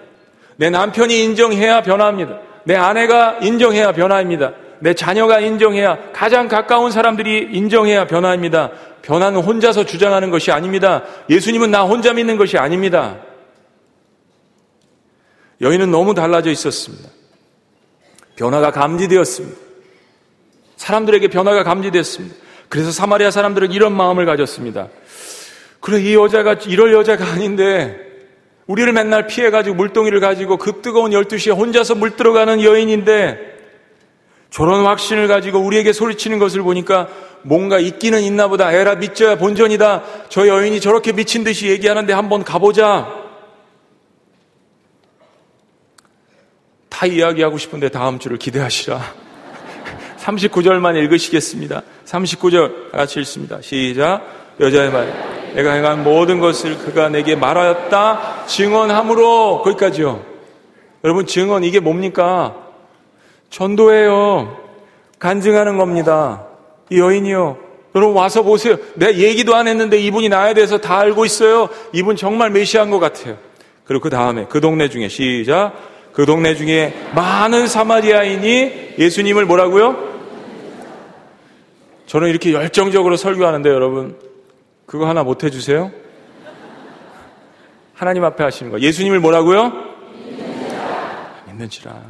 내 0.56 0.70
남편이 0.70 1.22
인정해야 1.22 1.82
변화입니다. 1.82 2.38
내 2.64 2.76
아내가 2.76 3.38
인정해야 3.42 3.92
변화입니다. 3.92 4.52
내 4.80 4.94
자녀가 4.94 5.40
인정해야 5.40 6.12
가장 6.12 6.48
가까운 6.48 6.90
사람들이 6.90 7.50
인정해야 7.52 8.06
변화입니다. 8.06 8.70
변화는 9.02 9.40
혼자서 9.40 9.84
주장하는 9.84 10.30
것이 10.30 10.50
아닙니다. 10.50 11.04
예수님은 11.28 11.70
나 11.70 11.82
혼자 11.82 12.12
믿는 12.12 12.36
것이 12.36 12.58
아닙니다. 12.58 13.18
여인은 15.60 15.90
너무 15.90 16.14
달라져 16.14 16.50
있었습니다. 16.50 17.08
변화가 18.36 18.70
감지되었습니다. 18.70 19.60
사람들에게 20.76 21.28
변화가 21.28 21.62
감지됐습니다. 21.62 22.34
그래서 22.70 22.90
사마리아 22.90 23.30
사람들은 23.30 23.72
이런 23.72 23.94
마음을 23.94 24.24
가졌습니다. 24.24 24.88
그래, 25.80 26.00
이 26.00 26.14
여자가 26.14 26.54
이럴 26.66 26.94
여자가 26.94 27.26
아닌데, 27.26 27.98
우리를 28.66 28.90
맨날 28.92 29.26
피해가지고 29.26 29.74
물동이를 29.74 30.20
가지고 30.20 30.56
그 30.56 30.80
뜨거운 30.80 31.10
12시에 31.10 31.54
혼자서 31.56 31.96
물 31.96 32.16
들어가는 32.16 32.62
여인인데, 32.62 33.59
저런 34.50 34.84
확신을 34.84 35.28
가지고 35.28 35.60
우리에게 35.60 35.92
소리치는 35.92 36.38
것을 36.38 36.62
보니까 36.62 37.08
뭔가 37.42 37.78
있기는 37.78 38.20
있나 38.22 38.48
보다. 38.48 38.72
에라 38.72 38.96
믿져야 38.96 39.36
본전이다. 39.36 40.02
저 40.28 40.46
여인이 40.46 40.80
저렇게 40.80 41.12
미친 41.12 41.44
듯이 41.44 41.68
얘기하는데 41.68 42.12
한번 42.12 42.44
가보자. 42.44 43.20
다 46.88 47.06
이야기하고 47.06 47.56
싶은데 47.56 47.88
다음 47.88 48.18
주를 48.18 48.36
기대하시라. 48.36 49.00
39절만 50.20 50.96
읽으시겠습니다. 50.96 51.82
39절 52.04 52.90
같이 52.90 53.20
읽습니다. 53.20 53.60
시작. 53.62 54.22
여자의 54.60 54.90
말. 54.90 55.30
내가 55.54 55.72
행한 55.72 56.04
모든 56.04 56.40
것을 56.40 56.76
그가 56.78 57.08
내게 57.08 57.36
말하였다. 57.36 58.46
증언함으로. 58.46 59.62
거기까지요. 59.62 60.22
여러분, 61.02 61.26
증언 61.26 61.64
이게 61.64 61.80
뭡니까? 61.80 62.59
전도해요. 63.50 64.56
간증하는 65.18 65.76
겁니다. 65.76 66.46
이 66.90 66.98
여인이요. 66.98 67.58
여러분 67.94 68.16
와서 68.16 68.42
보세요. 68.42 68.76
내가 68.94 69.14
얘기도 69.14 69.54
안 69.54 69.66
했는데 69.66 69.98
이분이 69.98 70.28
나에 70.28 70.54
대해서 70.54 70.78
다 70.78 70.98
알고 70.98 71.24
있어요. 71.24 71.68
이분 71.92 72.16
정말 72.16 72.50
메시아인 72.50 72.90
것 72.90 73.00
같아요. 73.00 73.36
그리고 73.84 74.02
그 74.02 74.10
다음에 74.10 74.46
그 74.48 74.60
동네 74.60 74.88
중에 74.88 75.08
시작. 75.08 75.72
그 76.12 76.24
동네 76.24 76.54
중에 76.54 76.94
많은 77.14 77.66
사마리아인이 77.66 78.94
예수님을 78.98 79.44
뭐라고요? 79.44 80.10
저는 82.06 82.28
이렇게 82.28 82.52
열정적으로 82.52 83.16
설교하는데 83.16 83.68
여러분 83.68 84.16
그거 84.86 85.08
하나 85.08 85.22
못 85.22 85.44
해주세요? 85.44 85.90
하나님 87.94 88.24
앞에 88.24 88.42
하시는 88.42 88.70
거. 88.72 88.80
예수님을 88.80 89.20
뭐라고요? 89.20 89.72
믿는지라. 91.46 92.09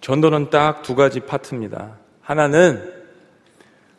전도는 0.00 0.50
딱 0.50 0.82
두 0.82 0.94
가지 0.94 1.20
파트입니다. 1.20 1.98
하나는 2.22 2.82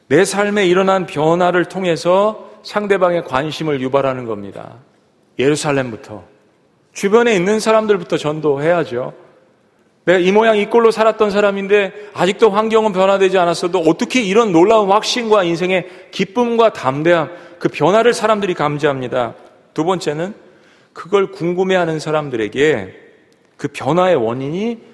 내 0.08 0.26
삶에 0.26 0.66
일어난 0.66 1.06
변화를 1.06 1.66
통해서 1.66 2.50
상대방의 2.64 3.24
관심을 3.26 3.82
유발하는 3.82 4.26
겁니다. 4.26 4.76
예루살렘부터. 5.40 6.24
주변에 6.94 7.34
있는 7.36 7.60
사람들부터 7.60 8.18
전도해야죠. 8.18 9.14
내가 10.04 10.20
이 10.20 10.32
모양 10.32 10.58
이 10.58 10.66
꼴로 10.66 10.92
살았던 10.92 11.30
사람인데 11.32 12.10
아직도 12.14 12.50
환경은 12.50 12.92
변화되지 12.92 13.38
않았어도 13.38 13.80
어떻게 13.80 14.22
이런 14.22 14.52
놀라운 14.52 14.90
확신과 14.90 15.44
인생의 15.44 16.10
기쁨과 16.12 16.74
담대함, 16.74 17.30
그 17.60 17.70
변화를 17.70 18.14
사람들이 18.14 18.56
감지합니다. 18.56 19.36
두 19.74 19.86
번째는 19.86 20.34
그걸 20.94 21.32
궁금해하는 21.32 22.00
사람들에게 22.00 22.96
그 23.58 23.68
변화의 23.70 24.16
원인이 24.16 24.91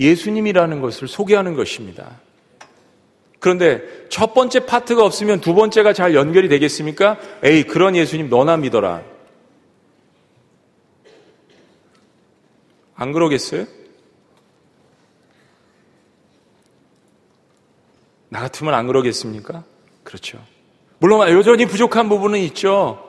예수님이라는 0.00 0.80
것을 0.80 1.06
소개하는 1.06 1.54
것입니다. 1.54 2.18
그런데 3.38 3.82
첫 4.08 4.34
번째 4.34 4.66
파트가 4.66 5.04
없으면 5.04 5.40
두 5.40 5.54
번째가 5.54 5.92
잘 5.92 6.14
연결이 6.14 6.48
되겠습니까? 6.48 7.18
에이, 7.42 7.64
그런 7.64 7.94
예수님 7.94 8.28
너나 8.28 8.56
믿어라. 8.56 9.02
안 12.94 13.12
그러겠어요? 13.12 13.66
나 18.28 18.40
같으면 18.40 18.74
안 18.74 18.86
그러겠습니까? 18.86 19.64
그렇죠. 20.04 20.38
물론 20.98 21.28
여전히 21.30 21.66
부족한 21.66 22.08
부분은 22.08 22.38
있죠. 22.40 23.02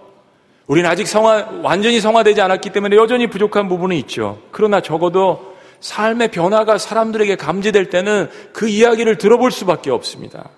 우리는 0.67 0.89
아직 0.89 1.07
성화, 1.07 1.59
완전히 1.61 1.99
성화되지 1.99 2.39
않았기 2.39 2.69
때문에 2.71 2.95
여전히 2.95 3.27
부족한 3.27 3.67
부분은 3.67 3.97
있죠. 3.97 4.41
그러나 4.51 4.81
적어도 4.81 5.50
삶의 5.81 6.29
변화가 6.29 6.77
사람들에게 6.77 7.35
감지될 7.35 7.89
때는 7.89 8.29
그 8.53 8.67
이야기를 8.67 9.17
들어볼 9.17 9.51
수밖에 9.51 9.89
없습니다. 9.89 10.49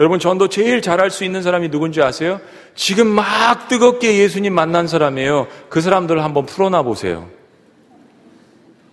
여러분, 0.00 0.18
전도 0.18 0.48
제일 0.48 0.82
잘할 0.82 1.10
수 1.10 1.24
있는 1.24 1.42
사람이 1.42 1.70
누군지 1.70 2.02
아세요? 2.02 2.40
지금 2.74 3.06
막 3.06 3.68
뜨겁게 3.68 4.18
예수님 4.18 4.54
만난 4.54 4.88
사람이에요. 4.88 5.46
그 5.68 5.80
사람들을 5.80 6.22
한번 6.22 6.44
풀어놔 6.44 6.82
보세요. 6.82 7.28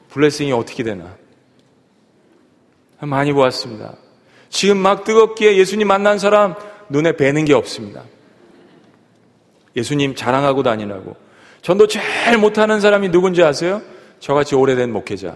블레싱이 0.10 0.52
어떻게 0.52 0.84
되나? 0.84 1.16
많이 3.00 3.34
보았습니다. 3.34 3.96
지금 4.50 4.78
막 4.78 5.04
뜨겁게 5.04 5.58
예수님 5.58 5.88
만난 5.88 6.20
사람 6.20 6.56
눈에 6.88 7.14
뵈는 7.14 7.44
게 7.46 7.54
없습니다. 7.54 8.04
예수님 9.76 10.16
자랑하고 10.16 10.64
다니라고. 10.64 11.16
전도 11.62 11.88
제일 11.88 12.38
못하는 12.38 12.80
사람이 12.80 13.10
누군지 13.10 13.42
아세요? 13.44 13.82
저같이 14.24 14.56
오래된 14.56 14.94
목회자. 14.94 15.36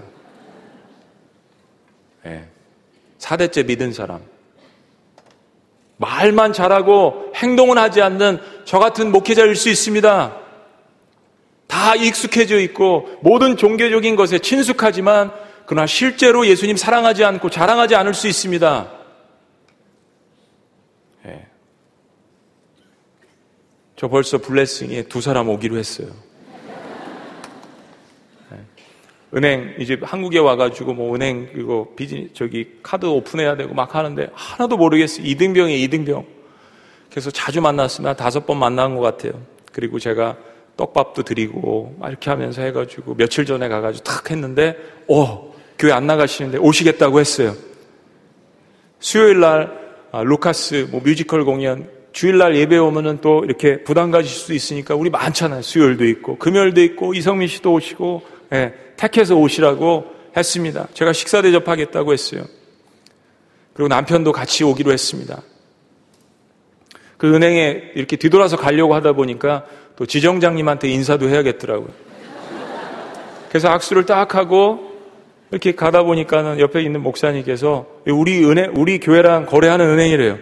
네. 2.23 2.47
4대째 3.19 3.65
믿은 3.65 3.91
사람. 3.91 4.21
말만 5.97 6.53
잘하고 6.53 7.33
행동은 7.35 7.77
하지 7.77 8.01
않는 8.01 8.39
저 8.63 8.79
같은 8.79 9.11
목회자일 9.11 9.57
수 9.57 9.67
있습니다. 9.67 10.37
다 11.67 11.95
익숙해져 11.95 12.61
있고 12.61 13.09
모든 13.21 13.57
종교적인 13.57 14.15
것에 14.15 14.39
친숙하지만 14.39 15.33
그러나 15.65 15.85
실제로 15.85 16.47
예수님 16.47 16.77
사랑하지 16.77 17.25
않고 17.25 17.49
자랑하지 17.49 17.93
않을 17.95 18.13
수 18.13 18.29
있습니다. 18.29 18.91
네. 21.25 21.45
저 23.97 24.07
벌써 24.07 24.37
블레싱에 24.37 25.09
두 25.09 25.19
사람 25.19 25.49
오기로 25.49 25.77
했어요. 25.77 26.27
네. 29.31 29.37
은행 29.37 29.75
이제 29.79 29.97
한국에 30.01 30.39
와가지고 30.39 30.93
뭐 30.93 31.15
은행 31.15 31.49
그리고 31.51 31.93
비즈니 31.95 32.29
저기 32.33 32.67
카드 32.81 33.05
오픈해야 33.05 33.55
되고 33.57 33.73
막 33.73 33.95
하는데 33.95 34.29
하나도 34.33 34.77
모르겠어요. 34.77 35.25
이등병이에요, 35.25 35.83
이등병. 35.83 36.25
그래서 37.09 37.31
자주 37.31 37.61
만났으면 37.61 38.15
다섯 38.15 38.45
번 38.45 38.57
만난 38.57 38.95
것 38.95 39.01
같아요. 39.01 39.33
그리고 39.71 39.99
제가 39.99 40.37
떡밥도 40.77 41.23
드리고 41.23 41.97
이렇게 42.07 42.29
하면서 42.29 42.61
해가지고 42.61 43.15
며칠 43.15 43.45
전에 43.45 43.67
가가지고 43.67 44.03
탁 44.03 44.29
했는데 44.29 44.77
어 45.07 45.53
교회 45.79 45.91
안 45.91 46.07
나가시는데 46.07 46.59
오시겠다고 46.59 47.19
했어요. 47.19 47.55
수요일 48.99 49.39
날 49.39 49.87
아, 50.11 50.23
루카스 50.23 50.87
뭐 50.91 51.01
뮤지컬 51.01 51.43
공연 51.43 51.89
주일날 52.11 52.55
예배 52.55 52.77
오면은 52.77 53.19
또 53.21 53.43
이렇게 53.43 53.83
부담 53.83 54.09
가질 54.09 54.29
수도 54.29 54.53
있으니까 54.53 54.95
우리 54.95 55.09
많잖아요. 55.09 55.61
수요일도 55.61 56.05
있고 56.05 56.37
금요일도 56.37 56.81
있고 56.81 57.13
이성민 57.13 57.47
씨도 57.47 57.73
오시고 57.73 58.21
예, 58.53 58.73
택해서 58.97 59.35
오시라고 59.35 60.05
했습니다. 60.35 60.87
제가 60.93 61.13
식사 61.13 61.41
대접하겠다고 61.41 62.13
했어요. 62.13 62.43
그리고 63.73 63.87
남편도 63.87 64.31
같이 64.31 64.63
오기로 64.63 64.91
했습니다. 64.91 65.41
그 67.17 67.33
은행에 67.33 67.91
이렇게 67.95 68.15
뒤돌아서 68.15 68.57
가려고 68.57 68.93
하다 68.95 69.13
보니까 69.13 69.65
또 69.95 70.05
지정장님한테 70.05 70.89
인사도 70.89 71.29
해야겠더라고요. 71.29 71.89
그래서 73.49 73.69
악수를 73.69 74.05
딱 74.05 74.35
하고 74.35 74.91
이렇게 75.51 75.73
가다 75.73 76.03
보니까는 76.03 76.59
옆에 76.59 76.81
있는 76.83 77.01
목사님께서 77.01 77.87
우리 78.05 78.43
은행, 78.45 78.73
우리 78.75 78.99
교회랑 78.99 79.45
거래하는 79.45 79.87
은행이래요. 79.87 80.37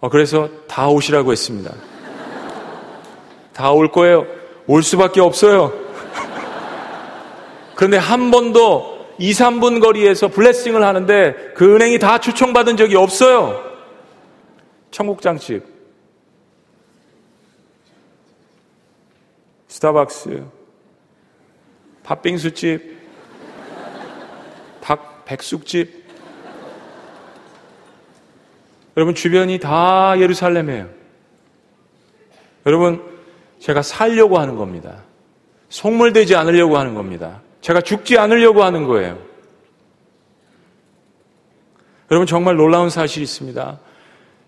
어, 0.00 0.08
그래서 0.08 0.48
다 0.66 0.88
오시라고 0.88 1.32
했습니다. 1.32 1.72
다 3.52 3.72
올 3.72 3.90
거예요. 3.90 4.26
올 4.66 4.82
수밖에 4.82 5.20
없어요. 5.20 5.72
그런데 7.78 7.96
한 7.96 8.32
번도 8.32 9.14
2, 9.20 9.30
3분 9.30 9.80
거리에서 9.80 10.26
블레싱을 10.26 10.82
하는데 10.82 11.52
그 11.54 11.76
은행이 11.76 12.00
다 12.00 12.18
초청받은 12.18 12.76
적이 12.76 12.96
없어요. 12.96 13.62
청국장집. 14.90 15.62
스타벅스, 19.68 20.42
팥빙수집, 22.02 22.98
닭 24.80 25.24
백숙집. 25.24 26.04
여러분 28.96 29.14
주변이 29.14 29.60
다 29.60 30.18
예루살렘이에요. 30.18 30.88
여러분 32.66 33.04
제가 33.60 33.82
살려고 33.82 34.40
하는 34.40 34.56
겁니다. 34.56 35.04
속물되지 35.68 36.34
않으려고 36.34 36.76
하는 36.76 36.96
겁니다. 36.96 37.40
제가 37.60 37.80
죽지 37.80 38.18
않으려고 38.18 38.62
하는 38.62 38.84
거예요. 38.84 39.18
여러분 42.10 42.26
정말 42.26 42.56
놀라운 42.56 42.90
사실이 42.90 43.22
있습니다. 43.24 43.78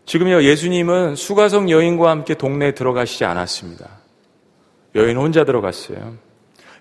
지금요 0.07 0.43
예수님은 0.43 1.15
수가성 1.15 1.71
여인과 1.71 2.11
함께 2.11 2.35
동네에 2.35 2.73
들어가시지 2.73 3.25
않았습니다. 3.25 3.89
여인 4.95 5.17
혼자 5.17 5.45
들어갔어요. 5.45 6.15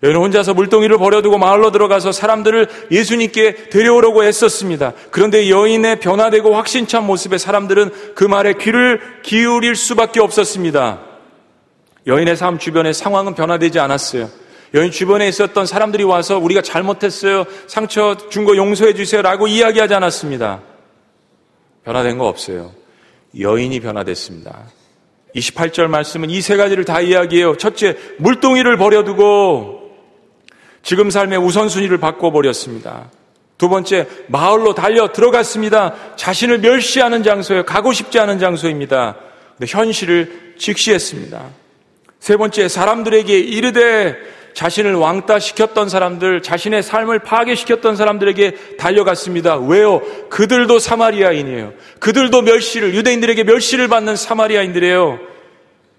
여인 0.01 0.15
혼자서 0.15 0.53
물동이를 0.53 0.97
버려두고 0.97 1.37
마을로 1.37 1.71
들어가서 1.71 2.13
사람들을 2.13 2.67
예수님께 2.89 3.69
데려오려고 3.69 4.23
했었습니다. 4.23 4.93
그런데 5.11 5.49
여인의 5.49 5.99
변화되고 5.99 6.55
확신찬 6.55 7.05
모습에 7.05 7.37
사람들은 7.37 8.13
그 8.15 8.23
말에 8.23 8.53
귀를 8.53 9.01
기울일 9.23 9.75
수밖에 9.75 10.21
없었습니다. 10.21 11.01
여인의 12.07 12.37
삶 12.37 12.57
주변의 12.57 12.93
상황은 12.93 13.35
변화되지 13.35 13.79
않았어요. 13.79 14.29
여인 14.73 14.91
주변에 14.91 15.27
있었던 15.27 15.65
사람들이 15.65 16.03
와서 16.03 16.37
우리가 16.37 16.61
잘못했어요. 16.61 17.45
상처 17.67 18.15
준 18.29 18.45
거 18.45 18.55
용서해 18.55 18.93
주세요. 18.93 19.21
라고 19.21 19.47
이야기하지 19.47 19.93
않았습니다. 19.93 20.61
변화된 21.83 22.17
거 22.17 22.27
없어요. 22.27 22.71
여인이 23.39 23.79
변화됐습니다. 23.79 24.65
28절 25.35 25.87
말씀은 25.87 26.29
이 26.29 26.41
세 26.41 26.57
가지를 26.57 26.85
다 26.85 27.01
이야기해요. 27.01 27.55
첫째, 27.57 27.95
물동이를 28.17 28.77
버려두고 28.77 29.91
지금 30.83 31.09
삶의 31.09 31.37
우선순위를 31.39 31.97
바꿔버렸습니다. 31.99 33.11
두 33.57 33.69
번째, 33.69 34.07
마을로 34.27 34.73
달려 34.73 35.11
들어갔습니다. 35.11 35.93
자신을 36.15 36.59
멸시하는 36.59 37.23
장소에 37.23 37.63
가고 37.63 37.91
싶지 37.91 38.17
않은 38.19 38.39
장소입니다. 38.39 39.17
근데 39.57 39.71
현실을 39.71 40.55
직시했습니다. 40.57 41.41
세 42.19 42.37
번째, 42.37 42.67
사람들에게 42.67 43.37
이르되 43.37 44.15
자신을 44.53 44.95
왕따 44.95 45.39
시켰던 45.39 45.89
사람들, 45.89 46.41
자신의 46.41 46.83
삶을 46.83 47.19
파괴시켰던 47.19 47.95
사람들에게 47.95 48.77
달려갔습니다. 48.77 49.57
왜요? 49.57 50.01
그들도 50.29 50.79
사마리아인이에요. 50.79 51.73
그들도 51.99 52.41
멸시를, 52.41 52.93
유대인들에게 52.93 53.43
멸시를 53.43 53.87
받는 53.87 54.15
사마리아인들이에요. 54.15 55.19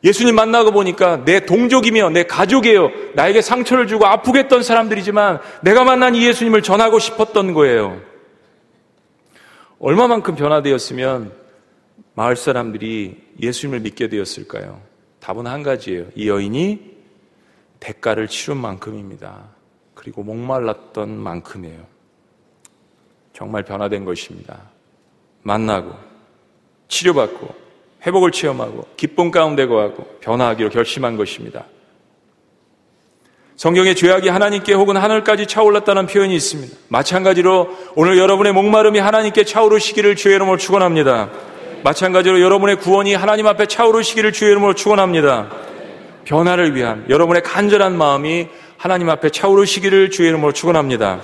예수님 0.02 0.34
만나고 0.34 0.70
보니까 0.72 1.24
내 1.24 1.44
동족이며 1.44 2.10
내 2.10 2.22
가족이에요. 2.22 2.90
나에게 3.14 3.42
상처를 3.42 3.86
주고 3.86 4.06
아프게 4.06 4.40
했던 4.40 4.62
사람들이지만 4.62 5.40
내가 5.62 5.84
만난 5.84 6.14
이 6.14 6.26
예수님을 6.26 6.62
전하고 6.62 6.98
싶었던 6.98 7.52
거예요. 7.52 8.00
얼마만큼 9.78 10.36
변화되었으면 10.36 11.33
마을 12.14 12.37
사람들이 12.37 13.16
예수님을 13.42 13.81
믿게 13.81 14.08
되었을까요? 14.08 14.81
답은 15.20 15.46
한 15.46 15.62
가지예요. 15.62 16.06
이 16.14 16.29
여인이 16.29 17.00
대가를 17.81 18.28
치른 18.28 18.58
만큼입니다. 18.58 19.44
그리고 19.94 20.22
목말랐던 20.22 21.10
만큼이에요. 21.18 21.81
정말 23.33 23.64
변화된 23.64 24.04
것입니다. 24.04 24.60
만나고, 25.42 25.94
치료받고, 26.88 27.54
회복을 28.06 28.33
체험하고, 28.33 28.87
기쁨 28.96 29.31
가운데 29.31 29.66
거하고, 29.66 30.04
변화하기로 30.20 30.70
결심한 30.70 31.16
것입니다. 31.16 31.64
성경에 33.56 33.94
죄악이 33.94 34.31
하나님께 34.31 34.72
혹은 34.72 34.96
하늘까지 34.96 35.46
차올랐다는 35.46 36.06
표현이 36.06 36.35
있습니다. 36.35 36.74
마찬가지로 36.88 37.68
오늘 37.94 38.16
여러분의 38.16 38.54
목마름이 38.54 38.98
하나님께 38.98 39.44
차오르시기를 39.44 40.16
주의 40.16 40.35
이름으로 40.35 40.56
축원합니다. 40.56 41.31
마찬가지로 41.85 42.40
여러분의 42.40 42.76
구원이 42.76 43.14
하나님 43.14 43.46
앞에 43.46 43.66
차오르시기를 43.66 44.33
주의 44.33 44.50
이름으로 44.52 44.74
축원합니다. 44.74 45.50
변화를 46.25 46.75
위한 46.75 47.06
여러분의 47.08 47.42
간절한 47.42 47.96
마음이 47.96 48.48
하나님 48.77 49.10
앞에 49.10 49.31
차오르시기를 49.31 50.10
주의 50.10 50.29
이름으로 50.29 50.52
축원합니다. 50.52 51.23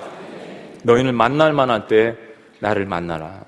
너희는 0.83 1.15
만날 1.15 1.53
만한 1.53 1.87
때 1.87 2.15
나를 2.59 2.85
만나라. 2.85 3.43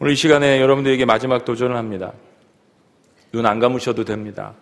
오늘 0.00 0.12
이 0.12 0.16
시간에 0.16 0.60
여러분들에게 0.60 1.04
마지막 1.04 1.44
도전을 1.44 1.76
합니다. 1.76 2.12
눈 3.32 3.46
안 3.46 3.60
감으셔도 3.60 4.04
됩니다. 4.04 4.54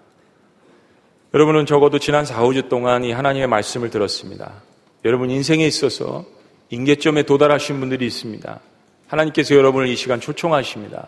여러분은 1.32 1.66
적어도 1.66 1.98
지난 1.98 2.24
4, 2.24 2.42
5주 2.42 2.68
동안 2.68 3.04
이 3.04 3.12
하나님의 3.12 3.48
말씀을 3.48 3.90
들었습니다. 3.90 4.62
여러분 5.04 5.30
인생에 5.30 5.66
있어서 5.66 6.24
인계점에 6.70 7.22
도달하신 7.22 7.80
분들이 7.80 8.06
있습니다. 8.06 8.60
하나님께서 9.06 9.54
여러분을 9.54 9.88
이 9.88 9.96
시간 9.96 10.20
초청하십니다. 10.20 11.06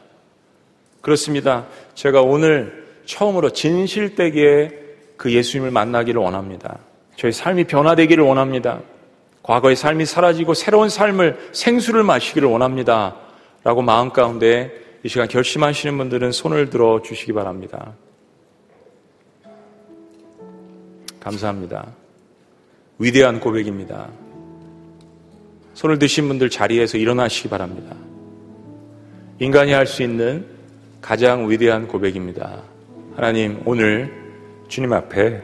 그렇습니다. 1.03 1.67
제가 1.95 2.23
오늘 2.23 2.80
처음으로 3.05 3.51
진실되게 3.51 4.79
그 5.17 5.33
예수님을 5.33 5.71
만나기를 5.71 6.21
원합니다. 6.21 6.79
저희 7.17 7.33
삶이 7.33 7.65
변화되기를 7.65 8.25
원합니다. 8.25 8.81
과거의 9.43 9.77
삶이 9.77 10.07
사라지고 10.07 10.55
새로운 10.55 10.89
삶을 10.89 11.51
생수를 11.53 12.03
마시기를 12.03 12.49
원합니다. 12.49 13.17
라고 13.65 13.83
마음 13.83 14.11
가운데 14.11 14.73
이 15.03 15.09
시간 15.09 15.29
결심하시는 15.29 15.97
분들은 15.97 16.33
손을 16.33 16.71
들어 16.71 17.03
주시기 17.03 17.33
바랍니다. 17.33 17.95
감사합니다. 21.21 21.87
위대한 22.99 23.41
고백입니다. 23.41 24.09
손을 25.75 25.99
드신 25.99 26.29
분들 26.29 26.51
자리에서 26.51 26.99
일어나시기 26.99 27.49
바랍니다. 27.49 27.97
인간이 29.39 29.73
할 29.73 29.87
수 29.87 30.03
있는 30.03 30.47
가장 31.01 31.51
위대한 31.51 31.89
고백입니다. 31.89 32.63
하나님, 33.21 33.61
오늘 33.67 34.11
주님 34.67 34.95
앞에 34.95 35.43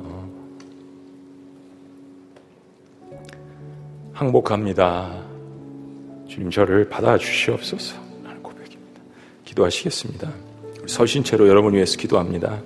어, 0.00 0.28
항복합니다. 4.12 5.22
주님 6.26 6.50
저를 6.50 6.88
받아주시옵소서. 6.88 7.94
라는 8.24 8.42
고백입니다. 8.42 9.00
기도하시겠습니다. 9.44 10.28
서신체로 10.88 11.46
여러분 11.46 11.72
위해서 11.74 11.96
기도합니다. 11.96 12.60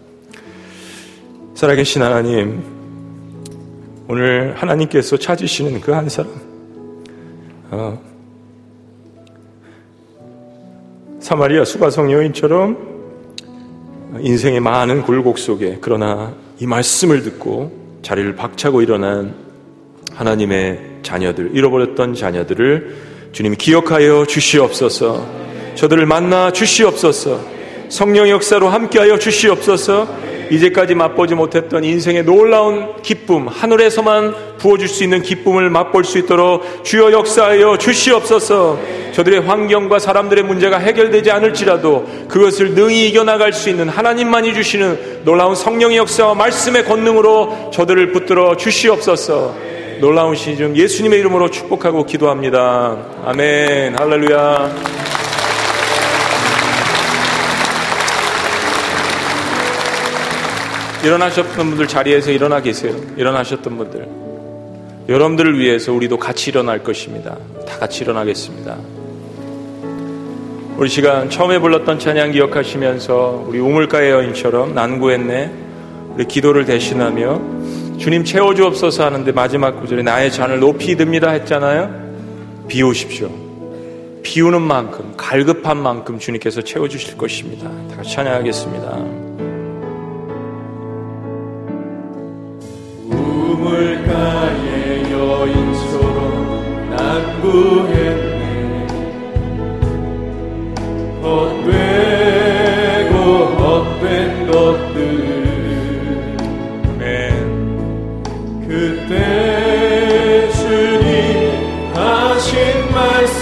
살아계신 1.55 2.01
하나님, 2.01 2.63
오늘 4.09 4.57
하나님께서 4.57 5.19
찾으시는 5.19 5.83
그 5.83 5.93
한 5.93 6.09
사람, 6.09 6.56
어, 7.71 8.01
사마리아 11.21 11.65
수가성 11.65 12.13
여인처럼 12.13 12.97
인생의 14.21 14.61
많은 14.61 15.03
굴곡 15.03 15.39
속에 15.39 15.79
그러나 15.81 16.35
이 16.61 16.67
말씀을 16.67 17.23
듣고 17.23 17.73
자리를 18.03 18.37
박차고 18.37 18.83
일어난 18.83 19.35
하나님의 20.15 20.81
자녀들, 21.03 21.51
잃어버렸던 21.55 22.15
자녀들을 22.15 22.97
주님이 23.33 23.57
기억하여 23.57 24.27
주시옵소서, 24.27 25.27
저들을 25.75 26.07
만나 26.07 26.53
주시옵소서, 26.53 27.41
성령 27.89 28.29
역사로 28.29 28.69
함께하여 28.69 29.19
주시옵소서, 29.19 30.09
이제까지 30.51 30.95
맛보지 30.95 31.35
못했던 31.35 31.85
인생의 31.85 32.25
놀라운 32.25 33.03
기쁨, 33.03 33.49
하늘에서만 33.49 34.57
부어줄 34.59 34.89
수 34.89 35.05
있는 35.05 35.23
기쁨을 35.23 35.71
맛볼 35.71 36.05
수 36.05 36.19
있도록 36.19 36.85
주여 36.85 37.13
역사하여 37.13 37.79
주시옵소서 37.79 38.79
저들의 39.13 39.41
환경과 39.41 39.99
사람들의 39.99 40.45
문제가 40.45 40.79
해결되지 40.79 41.31
않을지라도 41.31 42.07
그것을 42.29 42.75
능히 42.75 43.09
이겨나갈 43.09 43.53
수 43.53 43.71
있는 43.71 43.89
하나님만이 43.89 44.55
주시는 44.55 45.23
놀라운 45.25 45.55
성령의 45.55 45.97
역사와 45.99 46.35
말씀의 46.35 46.85
권능으로 46.85 47.71
저들을 47.73 48.13
붙들어 48.13 48.57
주시옵소서 48.57 49.55
놀라운 50.01 50.35
시즌 50.35 50.77
예수님의 50.77 51.21
이름으로 51.21 51.51
축복하고 51.51 52.05
기도합니다. 52.05 52.99
아멘. 53.25 53.99
할렐루야. 53.99 55.06
일어나셨던 61.05 61.69
분들 61.71 61.87
자리에서 61.87 62.31
일어나 62.31 62.61
계세요. 62.61 62.95
일어나셨던 63.17 63.77
분들. 63.77 64.09
여러분들을 65.09 65.59
위해서 65.59 65.93
우리도 65.93 66.19
같이 66.19 66.51
일어날 66.51 66.83
것입니다. 66.83 67.37
다 67.67 67.79
같이 67.79 68.03
일어나겠습니다. 68.03 68.77
우리 70.77 70.89
시간 70.89 71.31
처음에 71.31 71.59
불렀던 71.59 71.99
찬양 71.99 72.33
기억하시면서 72.33 73.45
우리 73.47 73.59
우물가의 73.61 74.11
여인처럼 74.11 74.75
난구했네. 74.75 75.51
우리 76.15 76.25
기도를 76.27 76.65
대신하며 76.65 77.41
주님 77.99 78.25
채워주옵소서 78.25 79.05
하는데 79.05 79.31
마지막 79.33 79.81
구절에 79.81 80.03
나의 80.03 80.31
잔을 80.31 80.61
높이 80.61 80.97
듭니다 80.97 81.31
했잖아요. 81.31 82.67
비우십시오. 82.69 83.31
비우는 84.23 84.61
만큼 84.61 85.15
갈급한 85.17 85.77
만큼 85.77 86.19
주님께서 86.19 86.63
채워주실 86.63 87.17
것입니다. 87.17 87.71
다 87.89 87.97
같이 87.97 88.13
찬양하겠습니다. 88.15 89.26
물가의 93.67 95.11
여인처럼 95.11 96.91
난 96.91 97.41
구했네. 97.41 98.87
헛되고 101.23 103.15
헛된 103.59 104.47
것들. 104.51 104.95
그때 108.69 110.49
주님 110.53 111.15
하신 111.95 112.53
말씀. 112.93 113.41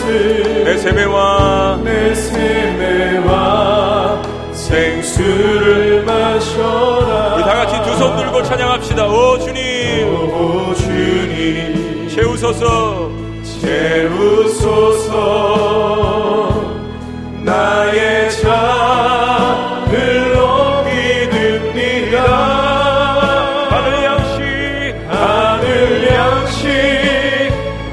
내 0.65 0.69
세매와 0.79 1.81
내 1.85 2.15
세매와 2.15 4.23
생수를 4.53 6.03
마셔라. 6.05 7.35
우리 7.37 7.43
다 7.45 7.55
같이 7.55 7.75
두 7.83 7.95
손 7.97 8.17
들고 8.17 8.43
찬양합시다 8.43 9.05
채우소서. 12.15 13.11
채우소서. 13.61 15.11
나의 17.43 18.31
잔을 18.31 19.91
높이 20.33 21.29
듭니다. 21.29 22.23
하늘 23.69 24.05
양식. 24.05 24.39
하늘 25.09 26.07
양식 26.09 26.63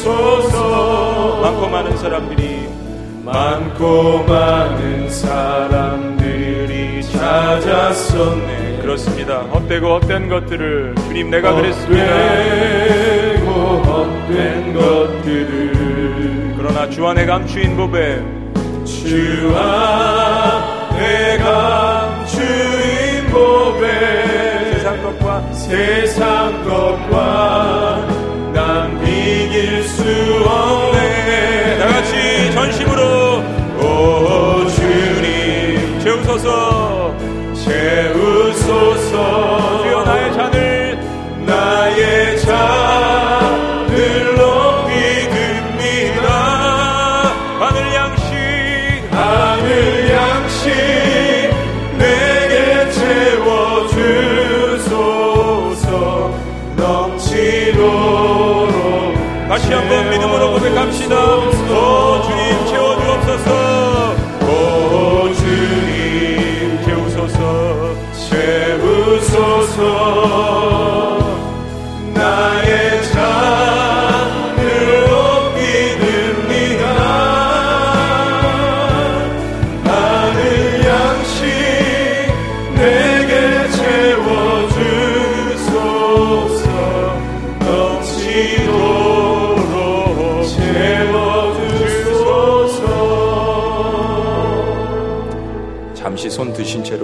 많고 1.43 1.67
많은 1.69 1.97
사람들이 1.97 2.61
많고 3.25 4.10
그렇습니다. 9.01 9.41
헛되고 9.41 9.95
헛된 9.95 10.29
것들을 10.29 10.95
주님 11.09 11.31
내가 11.31 11.55
그랬습니다. 11.55 12.05
헛되고 12.05 13.51
헛된 13.51 14.75
것들을 14.75 16.55
그러나 16.59 16.91
주 16.91 17.07
안에 17.07 17.25
감추인 17.25 17.75
법에 17.77 18.21
주와 18.85 20.63
내가 20.99 22.27
주인 22.27 23.27
법에 23.31 24.75
세상 24.75 25.03
것과 25.03 25.53
세상 25.53 26.65
것과 26.65 28.07
난 28.53 29.01
비길 29.03 29.83
수 29.85 30.03
없네 30.45 30.80
채우소서. 38.71 39.83
주여 39.83 40.05
나의 40.05 40.33
잔을 40.33 40.99
나의 41.45 42.39
잔을 42.41 43.89
높이 44.37 44.93
듭니다. 45.29 46.29
하늘 47.59 47.95
양식 47.95 48.31
하늘 49.11 50.11
양식 50.11 50.69
내게 51.99 52.91
채워주소서. 52.93 54.21
넘치도록 56.77 57.91
다시 59.49 59.73
한번 59.73 60.11
믿음으로 60.11 60.53
고백합시다 60.53 61.17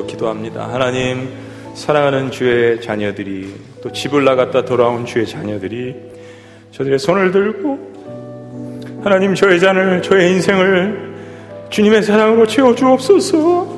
기도합니다. 0.07 0.69
하나님, 0.73 1.29
사랑하는 1.75 2.31
주의 2.31 2.81
자녀들이 2.81 3.55
또 3.83 3.93
집을 3.93 4.25
나갔다 4.25 4.65
돌아온 4.65 5.05
주의 5.05 5.27
자녀들이 5.27 5.95
저들의 6.73 6.99
손을 6.99 7.31
들고 7.33 9.03
하나님 9.05 9.35
저의 9.35 9.61
잔을 9.61 10.01
저의 10.01 10.33
인생을 10.33 11.15
주님의 11.69 12.03
사랑으로 12.03 12.47
채워 12.47 12.75
주옵소서. 12.75 13.77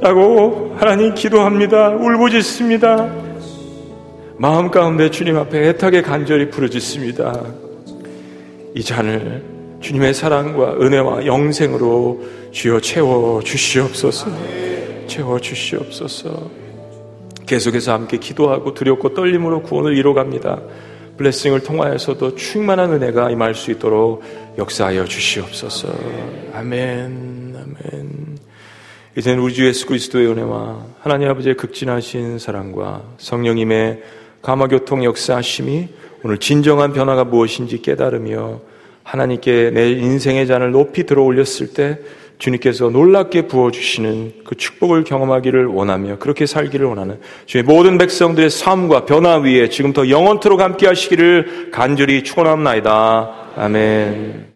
라고 0.00 0.74
하나님 0.78 1.14
기도합니다. 1.14 1.90
울부짖습니다. 1.90 3.12
마음 4.38 4.70
가운데 4.70 5.10
주님 5.10 5.36
앞에 5.36 5.68
애타게 5.68 6.02
간절히 6.02 6.50
부르짖습니다. 6.50 7.44
이 8.74 8.82
잔을 8.82 9.55
주님의 9.86 10.14
사랑과 10.14 10.72
은혜와 10.80 11.26
영생으로 11.26 12.20
주여 12.50 12.80
채워 12.80 13.40
주시옵소서. 13.40 14.26
채워 15.06 15.38
주시옵소서. 15.38 16.50
계속해서 17.46 17.92
함께 17.92 18.16
기도하고 18.16 18.74
두렵고 18.74 19.14
떨림으로 19.14 19.62
구원을 19.62 19.96
이뤄갑니다. 19.96 20.60
블레싱을 21.18 21.60
통하여서도 21.60 22.34
충만한 22.34 22.94
은혜가 22.94 23.30
임할 23.30 23.54
수 23.54 23.70
있도록 23.70 24.24
역사하여 24.58 25.04
주시옵소서. 25.04 25.94
아멘. 26.52 27.54
아멘. 27.54 28.38
이제는 29.16 29.40
우리 29.40 29.54
주 29.54 29.68
예수 29.68 29.86
그리스도의 29.86 30.26
은혜와 30.26 30.84
하나님 30.98 31.28
아버지의 31.28 31.56
극진하신 31.56 32.40
사랑과 32.40 33.04
성령님의 33.18 34.02
감화교통 34.42 35.04
역사하심이 35.04 35.88
오늘 36.24 36.38
진정한 36.38 36.92
변화가 36.92 37.22
무엇인지 37.22 37.82
깨달으며 37.82 38.74
하나님께 39.06 39.70
내 39.72 39.90
인생의 39.92 40.48
잔을 40.48 40.72
높이 40.72 41.04
들어 41.04 41.22
올렸을 41.22 41.72
때 41.74 41.98
주님께서 42.38 42.90
놀랍게 42.90 43.46
부어주시는 43.46 44.32
그 44.44 44.56
축복을 44.56 45.04
경험하기를 45.04 45.66
원하며 45.66 46.18
그렇게 46.18 46.44
살기를 46.44 46.86
원하는 46.86 47.20
주의 47.46 47.62
모든 47.62 47.98
백성들의 47.98 48.50
삶과 48.50 49.06
변화 49.06 49.38
위에 49.38 49.68
지금부터 49.68 50.10
영원토록 50.10 50.60
함께 50.60 50.86
하시기를 50.88 51.70
간절히 51.70 52.24
축원합니다. 52.24 53.52
아멘. 53.56 54.55